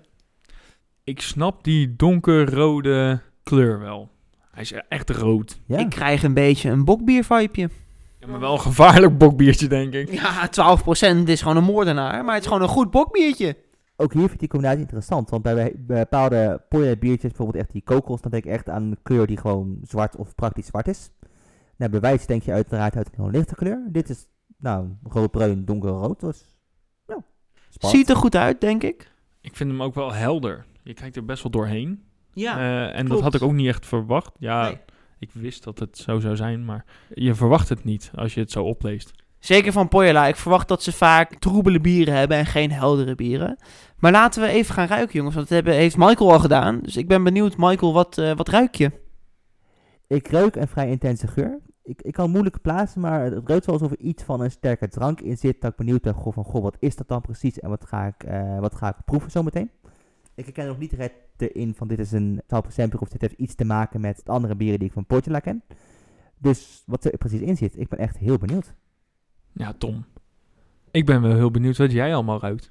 [1.04, 4.10] Ik snap die donkerrode kleur wel.
[4.50, 5.58] Hij is echt rood.
[5.66, 5.78] Ja.
[5.78, 7.68] Ik krijg een beetje een bokbier-vibeje.
[8.20, 10.12] Ja, maar wel een gevaarlijk bokbiertje, denk ik.
[10.12, 10.48] Ja,
[11.22, 13.56] 12% is gewoon een moordenaar, maar het is gewoon een goed bokbiertje.
[14.00, 17.72] Ook hier vind ik die combinatie interessant, want bij, bij bepaalde Poya biertjes, bijvoorbeeld echt
[17.72, 20.88] die kokos, dan denk ik echt aan een kleur die gewoon zwart of praktisch zwart
[20.88, 21.10] is.
[21.76, 23.86] Nou, bij wijs denk je uiteraard uit een heel lichte kleur.
[23.90, 26.44] Dit is, nou, roodbruin, donkerrood, dus,
[27.06, 27.24] ja,
[27.68, 28.00] spannend.
[28.00, 29.12] Ziet er goed uit, denk ik.
[29.40, 30.66] Ik vind hem ook wel helder.
[30.82, 32.02] Je kijkt er best wel doorheen.
[32.32, 34.32] Ja, Eh, en dat had ik ook niet echt verwacht.
[34.38, 34.78] Ja, Nee.
[35.18, 36.84] ik wist dat het zo zou zijn, maar
[37.14, 39.12] je verwacht het niet als je het zo opleest.
[39.38, 40.26] Zeker van Poyala.
[40.26, 43.56] Ik verwacht dat ze vaak troebele bieren hebben en geen heldere bieren.
[43.98, 45.34] Maar laten we even gaan ruiken, jongens.
[45.34, 46.80] Want dat heeft Michael al gedaan.
[46.80, 48.90] Dus ik ben benieuwd, Michael, wat, eh, wat ruik je?
[50.06, 51.58] Ik ruik een vrij intense geur.
[51.82, 54.88] Ik, ik kan moeilijk plaatsen, maar het ruikt wel alsof er iets van een sterke
[54.88, 55.60] drank in zit.
[55.60, 58.06] Dat ik benieuwd ben, goh, van, goh, wat is dat dan precies en wat ga
[58.06, 59.70] ik, eh, wat ga ik proeven zometeen.
[60.34, 63.38] Ik herken nog niet direct erin van dit is een 12% bier of dit heeft
[63.38, 65.62] iets te maken met de andere bieren die ik van Portula ken.
[66.38, 68.74] Dus wat er precies in zit, ik ben echt heel benieuwd.
[69.58, 70.04] Ja, Tom.
[70.90, 72.70] Ik ben wel heel benieuwd wat jij allemaal ruikt.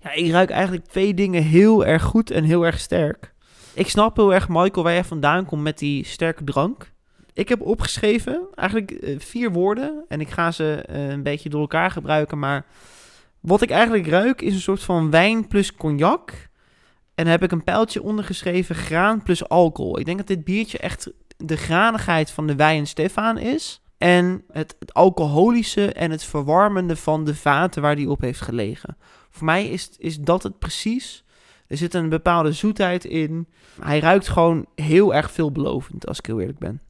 [0.00, 3.34] Ja, ik ruik eigenlijk twee dingen heel erg goed en heel erg sterk.
[3.74, 6.92] Ik snap heel erg, Michael, waar jij vandaan komt met die sterke drank.
[7.32, 10.04] Ik heb opgeschreven eigenlijk eh, vier woorden.
[10.08, 12.38] En ik ga ze eh, een beetje door elkaar gebruiken.
[12.38, 12.66] Maar
[13.40, 16.30] wat ik eigenlijk ruik is een soort van wijn plus cognac.
[17.14, 19.98] En dan heb ik een pijltje ondergeschreven graan plus alcohol.
[19.98, 23.81] Ik denk dat dit biertje echt de granigheid van de wijn Stefan is.
[24.02, 28.96] En het, het alcoholische en het verwarmende van de vaten waar die op heeft gelegen.
[29.30, 31.24] Voor mij is, is dat het precies.
[31.66, 33.48] Er zit een bepaalde zoetheid in.
[33.80, 36.80] Hij ruikt gewoon heel erg veelbelovend, als ik heel eerlijk ben.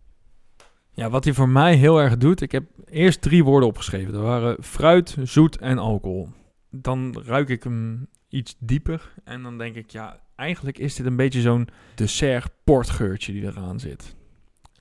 [0.90, 4.12] Ja, wat hij voor mij heel erg doet, ik heb eerst drie woorden opgeschreven.
[4.12, 6.28] Dat waren fruit, zoet en alcohol.
[6.70, 11.16] Dan ruik ik hem iets dieper en dan denk ik, ja, eigenlijk is dit een
[11.16, 14.14] beetje zo'n dessert portgeurtje die eraan zit.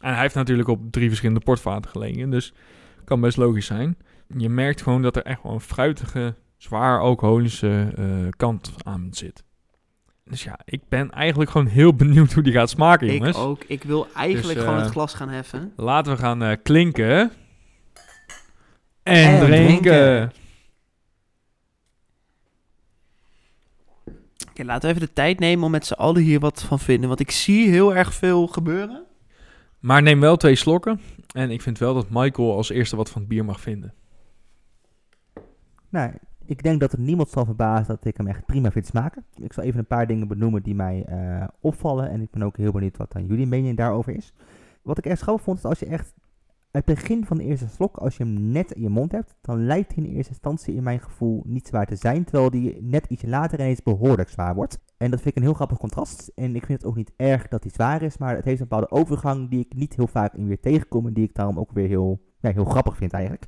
[0.01, 2.53] En hij heeft natuurlijk op drie verschillende portvaten gelegen, dus
[3.05, 3.97] kan best logisch zijn.
[4.37, 8.05] Je merkt gewoon dat er echt wel een fruitige, zwaar alcoholische eh,
[8.37, 9.43] kant aan zit.
[10.23, 13.37] Dus ja, ik ben eigenlijk gewoon heel benieuwd hoe die gaat smaken, jongens.
[13.37, 13.63] Ik ook.
[13.67, 15.73] Ik wil eigenlijk Dus, gewoon eh, het glas gaan heffen.
[15.75, 17.31] Laten we gaan eh, klinken.
[19.03, 19.81] En, En drinken.
[19.81, 20.31] drinken.
[24.49, 27.07] Oké, laten we even de tijd nemen om met z'n allen hier wat van vinden.
[27.07, 29.03] Want ik zie heel erg veel gebeuren.
[29.81, 30.99] Maar neem wel twee slokken.
[31.33, 33.93] En ik vind wel dat Michael als eerste wat van het bier mag vinden.
[35.89, 36.11] Nou,
[36.45, 39.25] ik denk dat er niemand zal verbazen dat ik hem echt prima vind smaken.
[39.35, 42.09] Ik zal even een paar dingen benoemen die mij eh, opvallen.
[42.09, 44.33] En ik ben ook heel benieuwd wat aan jullie mening daarover is.
[44.81, 46.13] Wat ik echt grappig vond, is als je echt
[46.71, 49.65] het begin van de eerste slok, als je hem net in je mond hebt, dan
[49.65, 52.23] lijkt hij in eerste instantie in mijn gevoel niet zwaar te zijn.
[52.23, 54.79] Terwijl die net ietsje later ineens behoorlijk zwaar wordt.
[54.97, 56.31] En dat vind ik een heel grappig contrast.
[56.35, 58.67] En ik vind het ook niet erg dat hij zwaar is, maar het heeft een
[58.67, 61.07] bepaalde overgang die ik niet heel vaak in weer tegenkom.
[61.07, 63.47] En die ik daarom ook weer heel, ja, heel grappig vind eigenlijk.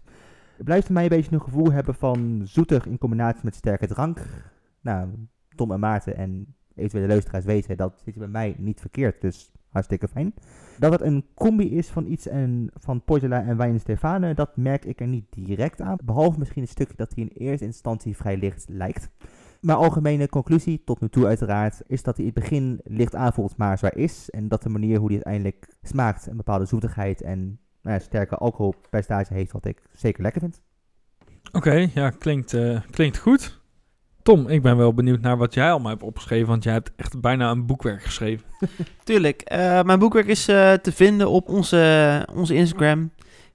[0.55, 3.87] Het blijft voor mij een beetje een gevoel hebben van zoetig in combinatie met sterke
[3.87, 4.27] drank.
[4.81, 5.09] Nou,
[5.55, 10.07] Tom en Maarten en eventuele luisteraars weten, dat zit bij mij niet verkeerd, dus hartstikke
[10.07, 10.33] fijn.
[10.79, 14.85] Dat het een combi is van iets en, van Portela en wijn Stefane, dat merk
[14.85, 15.97] ik er niet direct aan.
[16.03, 19.09] Behalve misschien een stukje dat hij in eerste instantie vrij licht lijkt.
[19.61, 23.57] Mijn algemene conclusie, tot nu toe uiteraard, is dat hij in het begin licht aanvoelt,
[23.57, 24.29] maar zwaar is.
[24.29, 28.37] En dat de manier hoe hij uiteindelijk smaakt een bepaalde zoetigheid en nou ja, sterke
[28.37, 30.61] alcoholpercentage heeft, wat ik zeker lekker vind.
[31.51, 33.62] Oké, ja, klinkt, eh, klinkt goed.
[34.23, 36.47] Tom, ik ben wel benieuwd naar wat jij allemaal hebt opgeschreven.
[36.47, 38.45] Want jij hebt echt bijna een boekwerk geschreven.
[39.03, 39.41] Tuurlijk.
[39.41, 43.11] eh, mijn boekwerk is eh, te vinden op onze, onze Instagram.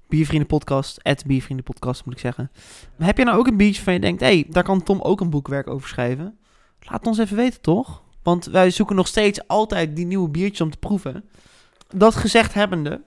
[0.09, 1.03] Biervriendenpodcast.
[1.03, 2.51] At Biervriendenpodcast moet ik zeggen.
[2.97, 4.21] Maar heb je nou ook een biertje van je denkt...
[4.21, 6.39] Hey, daar kan Tom ook een boekwerk over schrijven?
[6.81, 8.03] Laat ons even weten, toch?
[8.23, 11.25] Want wij zoeken nog steeds altijd die nieuwe biertjes om te proeven.
[11.95, 13.01] Dat gezegd hebbende...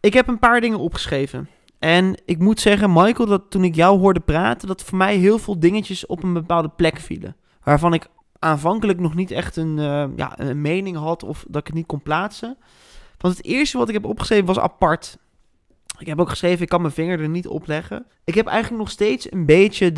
[0.00, 1.48] Ik heb een paar dingen opgeschreven.
[1.78, 4.68] En ik moet zeggen, Michael, dat toen ik jou hoorde praten...
[4.68, 7.36] dat voor mij heel veel dingetjes op een bepaalde plek vielen.
[7.62, 8.06] Waarvan ik
[8.38, 11.86] aanvankelijk nog niet echt een, eh, ja, een mening had of dat ik het niet
[11.86, 12.56] kon plaatsen.
[13.18, 15.18] Want het eerste wat ik heb opgeschreven was apart.
[15.98, 18.06] Ik heb ook geschreven, ik kan mijn vinger er niet op leggen.
[18.24, 19.92] Ik heb eigenlijk nog steeds een beetje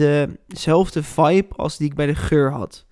[0.47, 2.87] dezelfde vibe als die ik bij de geur had.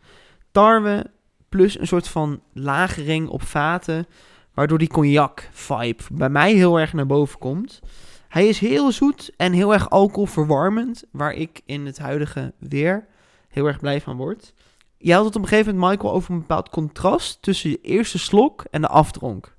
[0.51, 1.11] Tarwe
[1.49, 4.07] plus een soort van lagering op vaten,
[4.55, 7.81] waardoor die cognac vibe bij mij heel erg naar boven komt.
[8.29, 13.07] Hij is heel zoet en heel erg alcoholverwarmend, waar ik in het huidige weer
[13.49, 14.53] heel erg blij van word.
[14.99, 18.19] Je had het op een gegeven moment, Michael, over een bepaald contrast tussen de eerste
[18.19, 19.57] slok en de afdronk.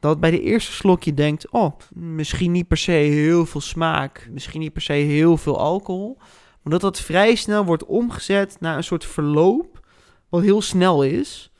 [0.00, 4.28] Dat bij de eerste slok je denkt, oh, misschien niet per se heel veel smaak,
[4.30, 6.16] misschien niet per se heel veel alcohol.
[6.62, 9.86] Maar dat dat vrij snel wordt omgezet naar een soort verloop,
[10.28, 11.50] wat heel snel is.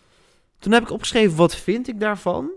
[0.59, 2.51] Toen heb ik opgeschreven, wat vind ik daarvan?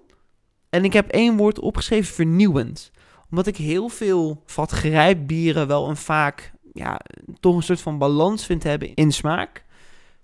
[0.69, 2.91] En ik heb één woord opgeschreven, vernieuwend.
[3.29, 6.99] Omdat ik heel veel vatgrijpbieren wel een vaak, ja,
[7.39, 9.65] toch een soort van balans vind hebben in smaak.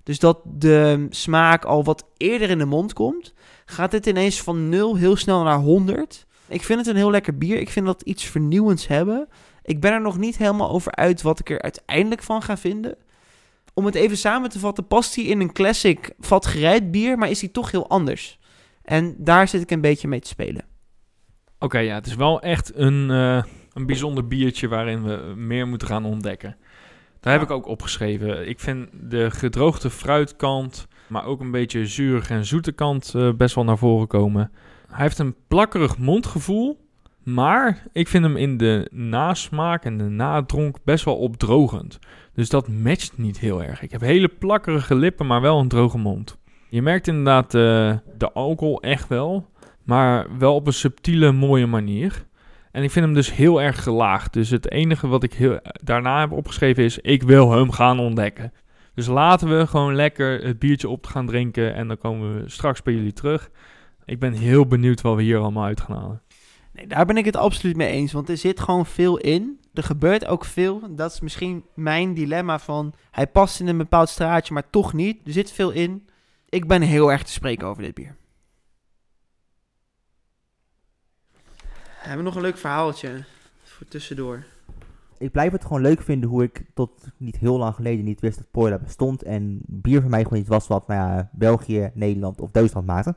[0.04, 3.34] Dus dat de smaak al wat eerder in de mond komt,
[3.66, 6.26] gaat dit ineens van 0 heel snel naar 100.
[6.48, 7.60] Ik vind het een heel lekker bier.
[7.60, 9.28] Ik vind dat iets vernieuwends hebben.
[9.64, 12.96] Ik ben er nog niet helemaal over uit wat ik er uiteindelijk van ga vinden.
[13.74, 17.42] Om het even samen te vatten, past hij in een classic vatgerijpt bier, maar is
[17.42, 18.40] hij toch heel anders.
[18.84, 20.66] En daar zit ik een beetje mee te spelen.
[21.64, 25.88] Oké, ja, het is wel echt een, eh, een bijzonder biertje waarin we meer moeten
[25.88, 26.56] gaan ontdekken.
[27.20, 28.48] Daar heb ik ook opgeschreven.
[28.48, 33.56] Ik vind de gedroogde fruitkant, maar ook een beetje zuurige en zoete kant eh, best
[33.56, 34.52] wel naar voren komen.
[34.88, 36.80] Hij heeft een plakkerig mondgevoel,
[37.24, 42.00] maar ik vind hem in de nasmaak en de nadronk best wel opdrogend.
[42.34, 43.82] Dus dat matcht niet heel erg.
[43.82, 46.38] Ik heb hele plakkerige lippen, maar wel een droge mond.
[46.70, 49.52] Je merkt inderdaad eh, de alcohol echt wel,
[49.84, 52.26] maar wel op een subtiele, mooie manier.
[52.72, 54.34] En ik vind hem dus heel erg gelaagd.
[54.34, 58.54] Dus het enige wat ik heel, daarna heb opgeschreven is: ik wil hem gaan ontdekken.
[58.94, 61.76] Dus laten we gewoon lekker het biertje op gaan drinken.
[61.76, 63.50] En dan komen we straks bij jullie terug.
[64.06, 66.22] Ik ben heel benieuwd wat we hier allemaal uit gaan halen.
[66.74, 68.12] Nee, daar ben ik het absoluut mee eens.
[68.12, 69.60] Want er zit gewoon veel in.
[69.74, 70.96] Er gebeurt ook veel.
[70.96, 72.94] Dat is misschien mijn dilemma van...
[73.12, 75.18] Hij past in een bepaald straatje, maar toch niet.
[75.26, 76.08] Er zit veel in.
[76.50, 78.16] Ik ben heel erg te spreken over dit bier.
[82.04, 83.24] We hebben nog een leuk verhaaltje
[83.64, 84.44] voor tussendoor.
[85.18, 88.38] Ik blijf het gewoon leuk vinden hoe ik tot niet heel lang geleden niet wist
[88.38, 89.24] dat Poila bestond.
[89.24, 93.16] En bier voor mij gewoon iets was wat nou ja, België, Nederland of Duitsland maakte.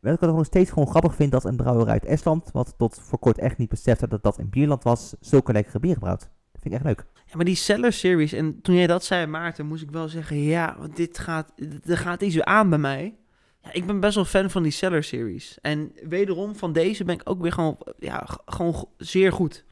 [0.00, 3.00] Wat ik het nog steeds gewoon grappig vind dat een brouwerij uit Estland, wat tot
[3.00, 6.20] voor kort echt niet besefte dat dat een bierland was, zulke lekkere bieren brouwt.
[6.52, 7.06] Dat vind ik echt leuk.
[7.14, 10.36] Ja, maar die Cellar Series, en toen jij dat zei, Maarten, moest ik wel zeggen,
[10.36, 11.52] ja, want dit gaat,
[11.84, 13.14] er gaat iets aan bij mij.
[13.62, 15.58] Ja, ik ben best wel fan van die Cellar Series.
[15.60, 19.64] En wederom, van deze ben ik ook weer gewoon, ja, gewoon zeer goed.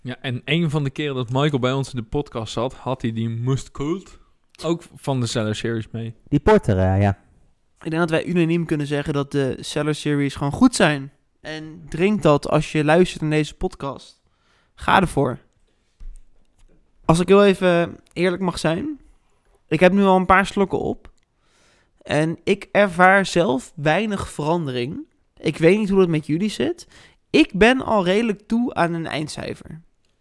[0.00, 3.02] Ja, en een van de keren dat Michael bij ons in de podcast zat, had
[3.02, 4.18] hij die Must Cult
[4.62, 6.14] ook van de Cellar Series mee.
[6.28, 7.18] Die porter, eh, ja.
[7.80, 11.12] Ik denk dat wij unaniem kunnen zeggen dat de Cellar Series gewoon goed zijn.
[11.40, 14.22] En drink dat als je luistert naar deze podcast.
[14.74, 15.38] Ga ervoor.
[17.04, 19.00] Als ik heel even eerlijk mag zijn.
[19.68, 21.10] Ik heb nu al een paar slokken op.
[22.04, 25.06] En ik ervaar zelf weinig verandering.
[25.36, 26.86] Ik weet niet hoe dat met jullie zit.
[27.30, 29.80] Ik ben al redelijk toe aan een eindcijfer.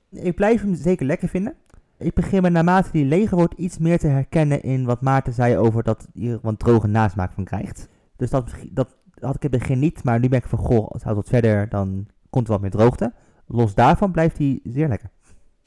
[0.10, 1.56] Ik blijf hem zeker lekker vinden.
[1.98, 5.58] Ik begin me naarmate die leger wordt iets meer te herkennen in wat Maarten zei
[5.58, 7.88] over dat je er wat droge nasmaak van krijgt.
[8.15, 10.78] Dus dat, dat had ik in het begin niet, maar nu ben ik van goh,
[10.78, 13.13] als het houdt wat verder, dan komt er wat meer droogte.
[13.48, 15.10] Los daarvan blijft hij zeer lekker.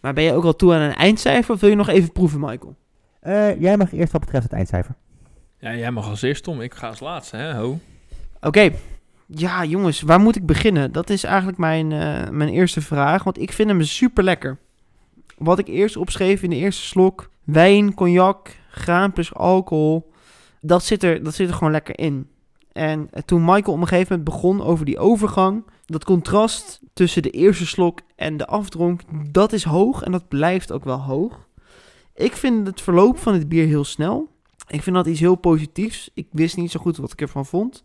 [0.01, 2.41] Maar ben je ook al toe aan een eindcijfer of wil je nog even proeven,
[2.41, 2.77] Michael?
[3.21, 4.95] Eh, jij mag eerst wat betreft het eindcijfer.
[5.67, 6.61] Ja, jij mag als eerst, Tom.
[6.61, 7.79] Ik ga als laatste, hè, ho.
[8.41, 8.71] Oké.
[9.27, 10.93] Ja, jongens, waar moet ik beginnen?
[10.93, 14.59] Dat is eigenlijk mijn, eh, mijn eerste vraag, want ik vind hem super lekker.
[15.39, 20.11] Wat ik eerst opschreef in de eerste slok: wijn, cognac, graan plus alcohol.
[20.61, 22.29] Dat zit er, dat zit er gewoon lekker in.
[22.73, 27.31] En toen Michael op een gegeven moment begon over die overgang, dat contrast tussen de
[27.31, 29.01] eerste slok en de afdronk,
[29.31, 31.47] dat is hoog en dat blijft ook wel hoog.
[32.15, 34.35] Ik vind het verloop van het bier heel snel.
[34.67, 36.11] Ik vind dat iets heel positiefs.
[36.15, 37.85] Ik wist niet zo goed wat ik ervan vond.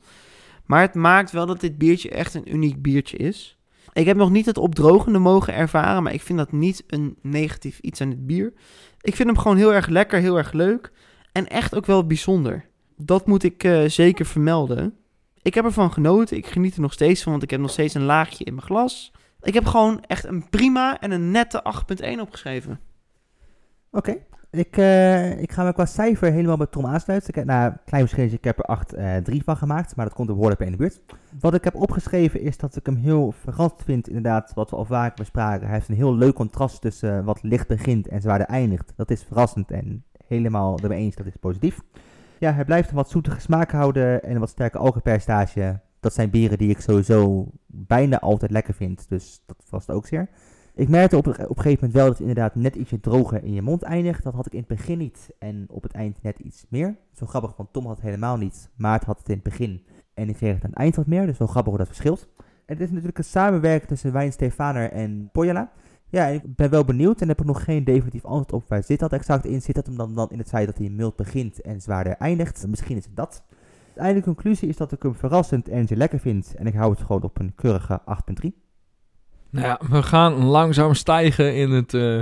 [0.66, 3.58] Maar het maakt wel dat dit biertje echt een uniek biertje is.
[3.94, 7.80] Ik heb nog niet het opdrogende mogen ervaren, maar ik vind dat niet een negatief
[7.80, 8.54] iets aan dit bier.
[9.02, 10.92] Ik vind hem gewoon heel erg lekker, heel erg leuk
[11.32, 12.66] en echt ook wel bijzonder.
[12.98, 14.96] Dat moet ik eh, zeker vermelden.
[15.42, 17.94] Ik heb ervan genoten, ik geniet er nog steeds van, want ik heb nog steeds
[17.94, 19.12] een laagje in mijn glas.
[19.42, 21.64] Ik heb gewoon echt een prima en een nette
[22.04, 22.80] 8.1 opgeschreven.
[23.92, 24.18] Oké.
[24.52, 27.30] Ik, eh, ik ga me qua cijfer helemaal bij Tom aansluiten.
[27.30, 30.14] Ik heb, nou, klein verschilletje, ik heb er 8 eh 3 van gemaakt, maar dat
[30.14, 31.02] komt er behoorlijk in de buurt.
[31.40, 34.86] Wat ik heb opgeschreven is dat ik hem heel verrassend vind, inderdaad, wat we al
[34.86, 35.66] vaker bespraken.
[35.66, 38.94] Hij heeft een heel leuk contrast tussen eh, wat licht begint en zwaarder eindigt.
[38.96, 41.80] Dat is verrassend en helemaal ermee eens, dat is positief.
[42.38, 45.80] Ja, hij blijft een wat zoetige smaak houden en een wat sterke alcoholpercentage.
[46.00, 50.30] Dat zijn bieren die ik sowieso bijna altijd lekker vind, dus dat was ook zeer.
[50.74, 53.54] Ik merkte op, op een gegeven moment wel dat het inderdaad net ietsje droger in
[53.54, 54.24] je mond eindigt.
[54.24, 56.96] Dat had ik in het begin niet en op het eind net iets meer.
[57.12, 59.84] Zo grappig, want Tom had het helemaal niet, maar het had het in het begin.
[60.14, 62.28] En ik kreeg het aan het eind wat meer, dus wel grappig hoe dat verschilt.
[62.66, 65.72] Het is natuurlijk een samenwerking tussen Wijn Stefaner en Poyala.
[66.10, 69.00] Ja, ik ben wel benieuwd en heb er nog geen definitief antwoord op waar zit
[69.00, 69.62] dat exact in.
[69.62, 72.68] Zit dat hem dan, dan in het feit dat hij mild begint en zwaarder eindigt?
[72.68, 73.44] Misschien is het dat.
[73.94, 76.56] De eindelijke conclusie is dat ik hem verrassend en zeer lekker vind.
[76.56, 78.02] En ik hou het gewoon op een keurige
[78.46, 78.71] 8.3.
[79.52, 82.18] Nou ja, we gaan langzaam stijgen in het, eh,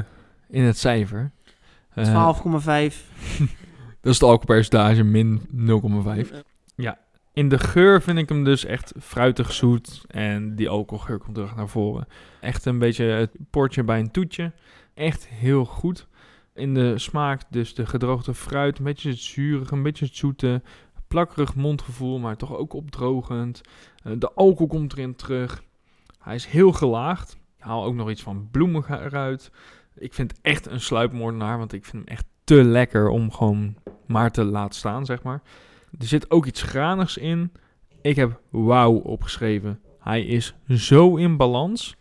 [0.50, 1.32] in het cijfer.
[1.94, 3.06] Eh, 12,5.
[4.02, 6.32] dat is het alcoholpercentage, min 0,5.
[7.34, 10.06] In de geur vind ik hem dus echt fruitig zoet.
[10.08, 12.08] En die alcoholgeur komt terug naar voren.
[12.42, 14.52] Echt een beetje het portje bij een toetje.
[14.94, 16.08] Echt heel goed.
[16.54, 18.78] In de smaak dus de gedroogde fruit.
[18.78, 20.62] Een beetje het zurige, een beetje het zoete.
[21.08, 23.62] Plakkerig mondgevoel, maar toch ook opdrogend.
[24.04, 25.64] Eh, de alcohol komt erin terug.
[26.20, 27.38] Hij is heel gelaagd.
[27.58, 29.52] Ik haal ook nog iets van bloemig eruit.
[29.96, 31.58] Ik vind het echt een sluipmoordenaar.
[31.58, 35.42] Want ik vind hem echt te lekker om gewoon maar te laten staan, zeg maar.
[36.00, 37.52] Er zit ook iets granigs in.
[38.02, 39.80] Ik heb wauw opgeschreven.
[40.00, 41.96] Hij is zo in balans.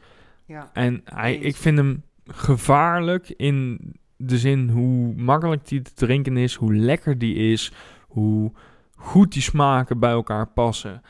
[0.46, 0.70] Ja.
[0.72, 1.44] En hij, Eens.
[1.44, 3.78] ik vind hem gevaarlijk in
[4.16, 8.52] de zin hoe makkelijk die te drinken is, hoe lekker die is, hoe
[8.96, 11.02] goed die smaken bij elkaar passen.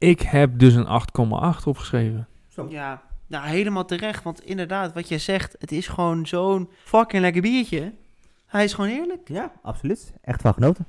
[0.00, 2.28] Ja, ik heb dus een 8,8 opgeschreven.
[2.68, 4.22] Ja, nou helemaal terecht.
[4.22, 7.92] Want inderdaad, wat jij zegt, het is gewoon zo'n fucking lekker biertje.
[8.46, 9.28] Hij is gewoon heerlijk.
[9.28, 10.12] Ja, absoluut.
[10.22, 10.86] Echt van genoten.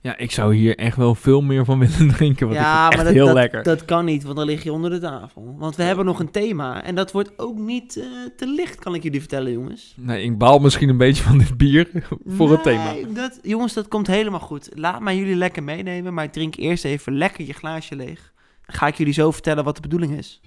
[0.00, 2.92] Ja, ik zou hier echt wel veel meer van willen drinken, want ik vind het
[2.92, 3.62] echt dat, heel dat, lekker.
[3.62, 5.54] dat kan niet, want dan lig je onder de tafel.
[5.58, 6.84] Want we hebben nog een thema.
[6.84, 8.04] En dat wordt ook niet eh,
[8.36, 9.94] te licht, kan ik jullie vertellen, jongens.
[9.96, 11.88] Nee, ik baal misschien een beetje van dit bier
[12.36, 12.92] voor het thema.
[12.92, 14.68] Nee, Dat, jongens, dat komt helemaal goed.
[14.74, 16.14] Laat maar jullie lekker meenemen.
[16.14, 18.32] Maar drink eerst even lekker je glaasje leeg.
[18.66, 20.40] Ga ik jullie zo vertellen wat de bedoeling is.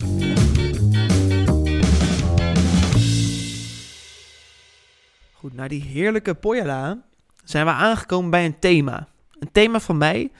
[5.33, 7.01] Goed, na die heerlijke Pojala
[7.43, 9.07] zijn we aangekomen bij een thema.
[9.39, 10.31] Een thema van mij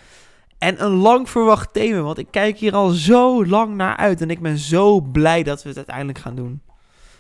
[0.58, 4.30] en een lang verwacht thema, want ik kijk hier al zo lang naar uit en
[4.30, 6.62] ik ben zo blij dat we het uiteindelijk gaan doen.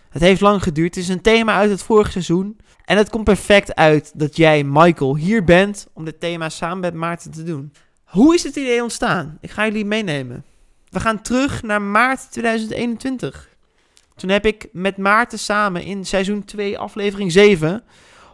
[0.09, 3.23] Het heeft lang geduurd, het is een thema uit het vorige seizoen en het komt
[3.23, 7.71] perfect uit dat jij, Michael, hier bent om dit thema samen met Maarten te doen.
[8.07, 9.37] Hoe is het idee ontstaan?
[9.41, 10.45] Ik ga jullie meenemen.
[10.89, 13.49] We gaan terug naar maart 2021.
[14.15, 17.83] Toen heb ik met Maarten samen in seizoen 2, aflevering 7,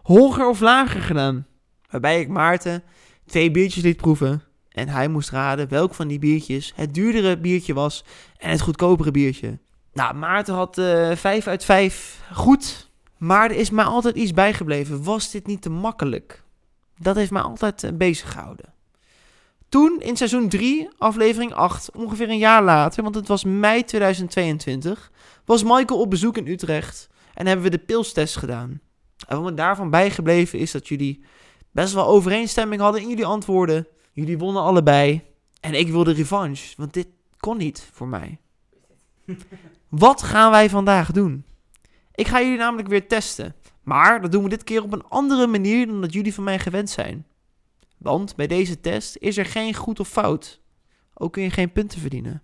[0.03, 1.47] hoger of lager gedaan.
[1.89, 2.83] Waarbij ik Maarten
[3.25, 4.43] twee biertjes liet proeven.
[4.69, 8.03] En hij moest raden welk van die biertjes het duurdere biertje was
[8.37, 9.59] en het goedkopere biertje.
[9.93, 12.91] Nou, Maarten had uh, eh, 5 uit 5 goed.
[13.17, 15.03] Maar er is mij altijd iets bijgebleven.
[15.03, 16.43] Was dit niet te makkelijk?
[16.97, 18.72] Dat heeft mij altijd uh, bezig gehouden.
[19.73, 25.11] Toen, in seizoen 3, aflevering 8, ongeveer een jaar later, want het was mei 2022,
[25.45, 28.81] was Michael op bezoek in Utrecht en hebben we de pilstest gedaan.
[29.27, 31.23] En wat me daarvan bijgebleven is dat jullie
[31.71, 33.87] best wel overeenstemming hadden in jullie antwoorden.
[34.11, 35.21] Jullie wonnen allebei.
[35.59, 37.07] En ik wilde revanche, want dit
[37.37, 38.39] kon niet voor mij.
[39.89, 41.45] Wat gaan wij vandaag doen?
[42.15, 43.55] Ik ga jullie namelijk weer testen.
[43.83, 46.59] Maar dat doen we dit keer op een andere manier dan dat jullie van mij
[46.59, 47.25] gewend zijn.
[48.03, 50.61] Want bij deze test is er geen goed of fout.
[51.13, 52.43] Ook kun je geen punten verdienen.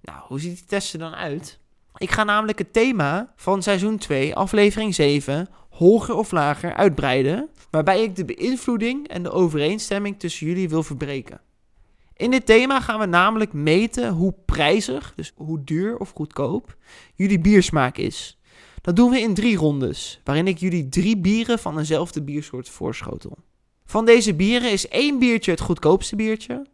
[0.00, 1.58] Nou, hoe ziet die test er dan uit?
[1.96, 7.48] Ik ga namelijk het thema van seizoen 2, aflevering 7, hoger of lager, uitbreiden.
[7.70, 11.40] Waarbij ik de beïnvloeding en de overeenstemming tussen jullie wil verbreken.
[12.16, 16.76] In dit thema gaan we namelijk meten hoe prijzig, dus hoe duur of goedkoop,
[17.14, 18.38] jullie biersmaak is.
[18.80, 23.38] Dat doen we in drie rondes, waarin ik jullie drie bieren van eenzelfde biersoort voorschotel.
[23.84, 26.66] Van deze bieren is één biertje het goedkoopste biertje,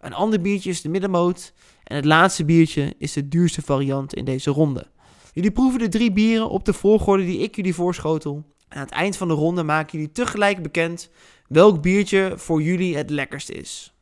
[0.00, 1.52] een ander biertje is de middenmoot
[1.84, 4.86] en het laatste biertje is de duurste variant in deze ronde.
[5.32, 8.44] Jullie proeven de drie bieren op de volgorde die ik jullie voorschotel.
[8.68, 11.10] En aan het eind van de ronde maken jullie tegelijk bekend
[11.48, 13.94] welk biertje voor jullie het lekkerst is.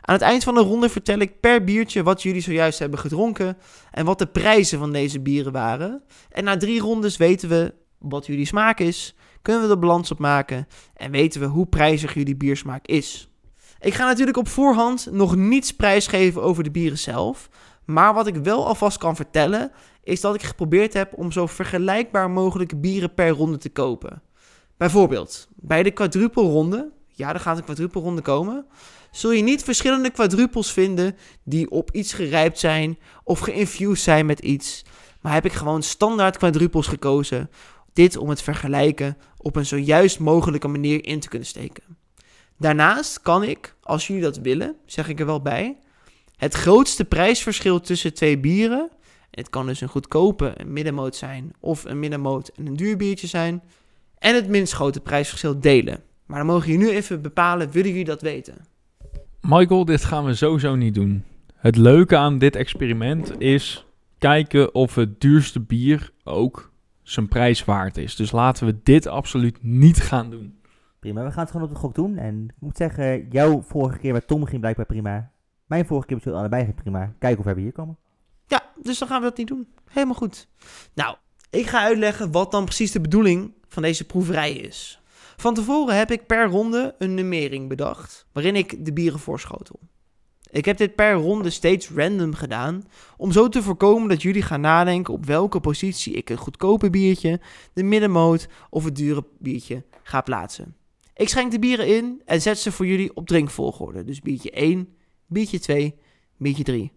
[0.00, 3.58] Aan het eind van de ronde vertel ik per biertje wat jullie zojuist hebben gedronken
[3.90, 6.02] en wat de prijzen van deze bieren waren.
[6.30, 10.68] En na drie rondes weten we wat jullie smaak is, kunnen we de balans opmaken
[10.94, 13.28] en weten we hoe prijzig jullie biersmaak is.
[13.80, 17.48] Ik ga natuurlijk op voorhand nog niets prijsgeven over de bieren zelf.
[17.84, 19.72] Maar wat ik wel alvast kan vertellen,
[20.02, 24.22] is dat ik geprobeerd heb om zo vergelijkbaar mogelijke bieren per ronde te kopen.
[24.76, 28.66] Bijvoorbeeld, bij de quadrupelronde, ja, er gaat een quadrupelronde komen,
[29.10, 34.40] zul je niet verschillende quadrupels vinden die op iets gerijpt zijn of geïnfused zijn met
[34.40, 34.84] iets.
[35.20, 37.50] Maar heb ik gewoon standaard quadrupels gekozen.
[37.98, 41.82] Dit om het vergelijken op een zojuist mogelijke manier in te kunnen steken.
[42.58, 45.76] Daarnaast kan ik, als jullie dat willen, zeg ik er wel bij,
[46.36, 48.90] het grootste prijsverschil tussen twee bieren,
[49.30, 53.62] het kan dus een goedkope, middenmoot zijn, of een middenmoot en een duur biertje zijn,
[54.18, 56.02] en het minst grote prijsverschil delen.
[56.26, 58.54] Maar dan mogen jullie nu even bepalen, willen jullie dat weten?
[59.40, 61.24] Michael, dit gaan we sowieso niet doen.
[61.54, 63.86] Het leuke aan dit experiment is
[64.18, 66.70] kijken of het duurste bier ook
[67.10, 68.16] zijn prijs waard is.
[68.16, 70.60] Dus laten we dit absoluut niet gaan doen.
[71.00, 72.16] Prima, we gaan het gewoon op de gok doen.
[72.16, 75.30] En ik moet zeggen, jouw vorige keer met Tom ging blijkbaar prima.
[75.66, 77.14] Mijn vorige keer met allebei ging prima.
[77.18, 77.98] Kijken of we hier komen.
[78.46, 79.68] Ja, dus dan gaan we dat niet doen.
[79.86, 80.48] Helemaal goed.
[80.94, 81.16] Nou,
[81.50, 85.02] ik ga uitleggen wat dan precies de bedoeling van deze proeverij is.
[85.36, 89.80] Van tevoren heb ik per ronde een nummering bedacht, waarin ik de bieren voorschotel.
[90.50, 92.82] Ik heb dit per ronde steeds random gedaan,
[93.16, 97.40] om zo te voorkomen dat jullie gaan nadenken op welke positie ik een goedkope biertje,
[97.72, 100.76] de middenmoot of het dure biertje ga plaatsen.
[101.14, 104.04] Ik schenk de bieren in en zet ze voor jullie op drinkvolgorde.
[104.04, 104.88] Dus biertje 1,
[105.26, 105.94] biertje 2,
[106.36, 106.92] biertje 3.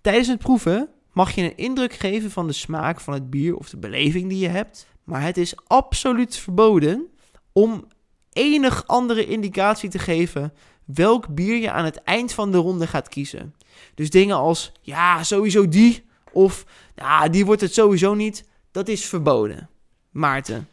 [0.00, 3.70] Tijdens het proeven mag je een indruk geven van de smaak van het bier of
[3.70, 4.86] de beleving die je hebt.
[5.04, 7.06] Maar het is absoluut verboden
[7.52, 7.86] om
[8.32, 10.52] enig andere indicatie te geven
[10.84, 13.54] welk bier je aan het eind van de ronde gaat kiezen.
[13.94, 16.64] Dus dingen als, ja, sowieso die, of
[16.94, 19.68] ja, die wordt het sowieso niet, dat is verboden.
[20.10, 20.68] Maarten.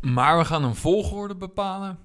[0.00, 1.98] Maar we gaan een volgorde bepalen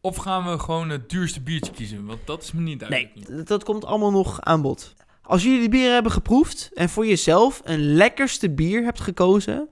[0.00, 2.06] of gaan we gewoon het duurste biertje kiezen?
[2.06, 3.28] Want dat is me niet duidelijk.
[3.28, 4.94] Nee, dat komt allemaal nog aan bod.
[5.22, 9.68] Als jullie de bieren hebben geproefd en voor jezelf een lekkerste bier hebt gekozen,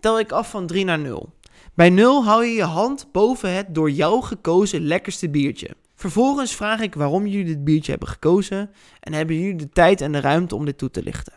[0.00, 1.32] tel ik af van 3 naar 0.
[1.74, 5.70] Bij 0 hou je je hand boven het door jou gekozen lekkerste biertje.
[6.00, 8.70] Vervolgens vraag ik waarom jullie dit biertje hebben gekozen
[9.00, 11.32] en hebben jullie de tijd en de ruimte om dit toe te lichten.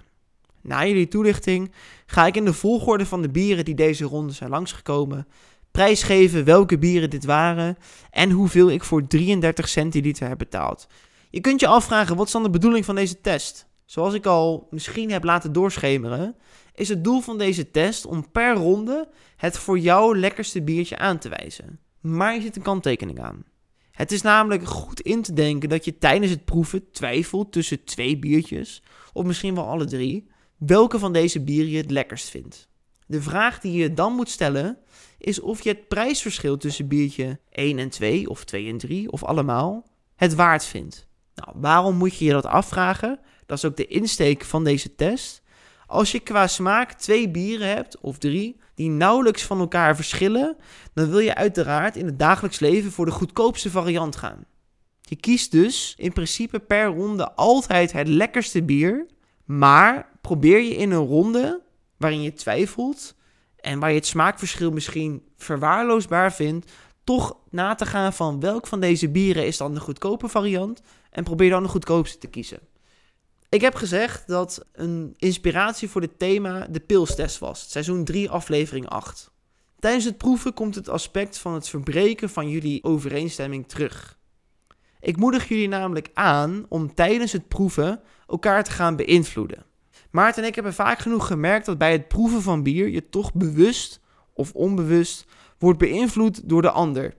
[0.61, 1.71] Na jullie toelichting
[2.05, 5.27] ga ik in de volgorde van de bieren die deze ronde zijn langsgekomen
[5.71, 7.77] prijsgeven welke bieren dit waren
[8.11, 10.87] en hoeveel ik voor 33 centiliter heb betaald.
[11.29, 13.67] Je kunt je afvragen, wat is dan de bedoeling van deze test?
[13.85, 16.35] Zoals ik al misschien heb laten doorschemeren,
[16.75, 21.17] is het doel van deze test om per ronde het voor jou lekkerste biertje aan
[21.17, 21.79] te wijzen.
[22.01, 23.51] Maar je zit een kanttekening aan.
[23.93, 28.19] Het is namelijk goed in te denken dat je tijdens het proeven twijfelt tussen twee
[28.19, 28.83] biertjes,
[29.13, 30.27] of misschien wel alle drie,
[30.57, 32.69] welke van deze bieren je het lekkerst vindt.
[33.07, 34.77] De vraag die je dan moet stellen
[35.17, 39.23] is of je het prijsverschil tussen biertje 1 en 2, of 2 en 3, of
[39.23, 41.07] allemaal, het waard vindt.
[41.35, 43.19] Nou, waarom moet je je dat afvragen?
[43.45, 45.41] Dat is ook de insteek van deze test.
[45.87, 50.57] Als je qua smaak twee bieren hebt, of drie, die nauwelijks van elkaar verschillen,
[50.93, 54.45] dan wil je uiteraard in het dagelijks leven voor de goedkoopste variant gaan.
[55.01, 59.05] Je kiest dus in principe per ronde altijd het lekkerste bier,
[59.45, 61.61] maar probeer je in een ronde
[61.97, 63.15] waarin je twijfelt
[63.59, 66.71] en waar je het smaakverschil misschien verwaarloosbaar vindt,
[67.03, 71.23] toch na te gaan van welk van deze bieren is dan de goedkope variant en
[71.23, 72.59] probeer dan de goedkoopste te kiezen.
[73.53, 78.87] Ik heb gezegd dat een inspiratie voor dit thema de pilstest was, seizoen 3, aflevering
[78.87, 79.31] 8.
[79.79, 84.19] Tijdens het proeven komt het aspect van het verbreken van jullie overeenstemming terug.
[84.99, 89.65] Ik moedig jullie namelijk aan om tijdens het proeven elkaar te gaan beïnvloeden.
[90.11, 93.33] Maarten en ik hebben vaak genoeg gemerkt dat bij het proeven van bier je toch
[93.33, 93.99] bewust
[94.33, 95.25] of onbewust
[95.57, 97.13] wordt beïnvloed door de ander.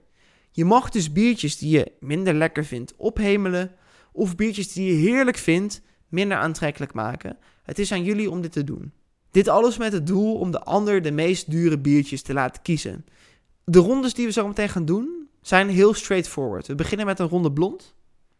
[0.51, 3.75] Je mag dus biertjes die je minder lekker vindt ophemelen,
[4.11, 5.83] of biertjes die je heerlijk vindt
[6.15, 7.37] minder aantrekkelijk maken.
[7.63, 8.91] Het is aan jullie om dit te doen.
[9.31, 13.05] Dit alles met het doel om de ander de meest dure biertjes te laten kiezen.
[13.63, 16.67] De rondes die we zo meteen gaan doen zijn heel straightforward.
[16.67, 17.95] We beginnen met een ronde blond.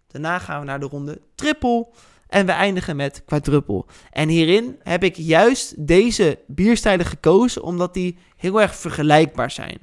[0.08, 1.88] Daarna gaan we naar de ronde triple.
[2.28, 3.86] En we eindigen met quadruppel.
[4.12, 9.80] En hierin heb ik juist deze bierstijlen gekozen omdat die heel erg vergelijkbaar zijn.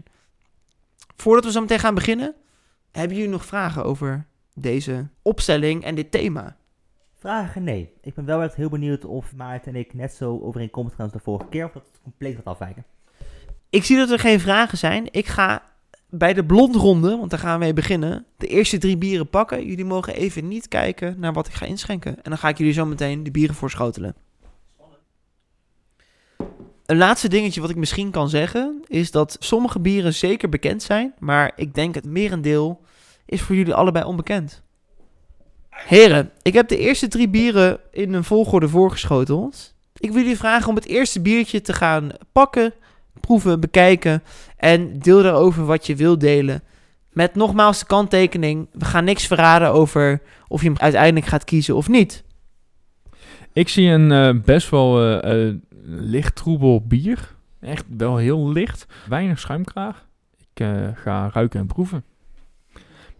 [1.16, 2.34] Voordat we zo meteen gaan beginnen,
[2.90, 6.56] hebben jullie nog vragen over deze opstelling en dit thema?
[7.22, 7.92] Vragen nee.
[8.00, 11.14] Ik ben wel echt heel benieuwd of Maarten en ik net zo overeenkomstig gaan als
[11.14, 12.84] de vorige keer, of dat het compleet gaat afwijken.
[13.70, 15.06] Ik zie dat er geen vragen zijn.
[15.10, 15.62] Ik ga
[16.08, 19.66] bij de blondronde, want daar gaan we mee beginnen, de eerste drie bieren pakken.
[19.66, 22.16] Jullie mogen even niet kijken naar wat ik ga inschenken.
[22.16, 24.14] En dan ga ik jullie zo meteen de bieren voorschotelen.
[26.86, 31.14] Een laatste dingetje wat ik misschien kan zeggen, is dat sommige bieren zeker bekend zijn,
[31.18, 32.80] maar ik denk het merendeel
[33.26, 34.62] is voor jullie allebei onbekend.
[35.86, 39.74] Heren, ik heb de eerste drie bieren in een volgorde voorgeschoteld.
[39.96, 42.72] Ik wil jullie vragen om het eerste biertje te gaan pakken,
[43.20, 44.22] proeven, bekijken
[44.56, 46.62] en deel daarover wat je wilt delen.
[47.12, 51.76] Met nogmaals de kanttekening, we gaan niks verraden over of je hem uiteindelijk gaat kiezen
[51.76, 52.24] of niet.
[53.52, 55.54] Ik zie een eh, best wel eh,
[55.84, 57.34] licht troebel bier.
[57.60, 58.86] Echt wel heel licht.
[59.08, 60.06] Weinig schuimkraag.
[60.54, 62.04] Ik ga ruiken en proeven.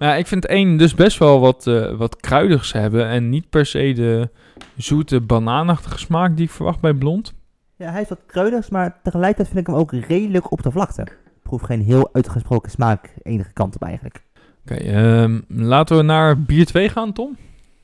[0.02, 3.06] Maar ja, ik vind één dus best wel wat, eh, wat kruidigs hebben.
[3.06, 4.30] En niet per se de
[4.76, 7.34] zoete banaanachtige smaak die ik verwacht bij blond.
[7.76, 11.02] Ja, hij is wat kreunig, maar tegelijkertijd vind ik hem ook redelijk op de vlakte.
[11.02, 14.22] Ik proef geen heel uitgesproken smaak enige kant op eigenlijk.
[14.62, 17.36] Oké, ehm, laten we naar bier 2 gaan, Tom.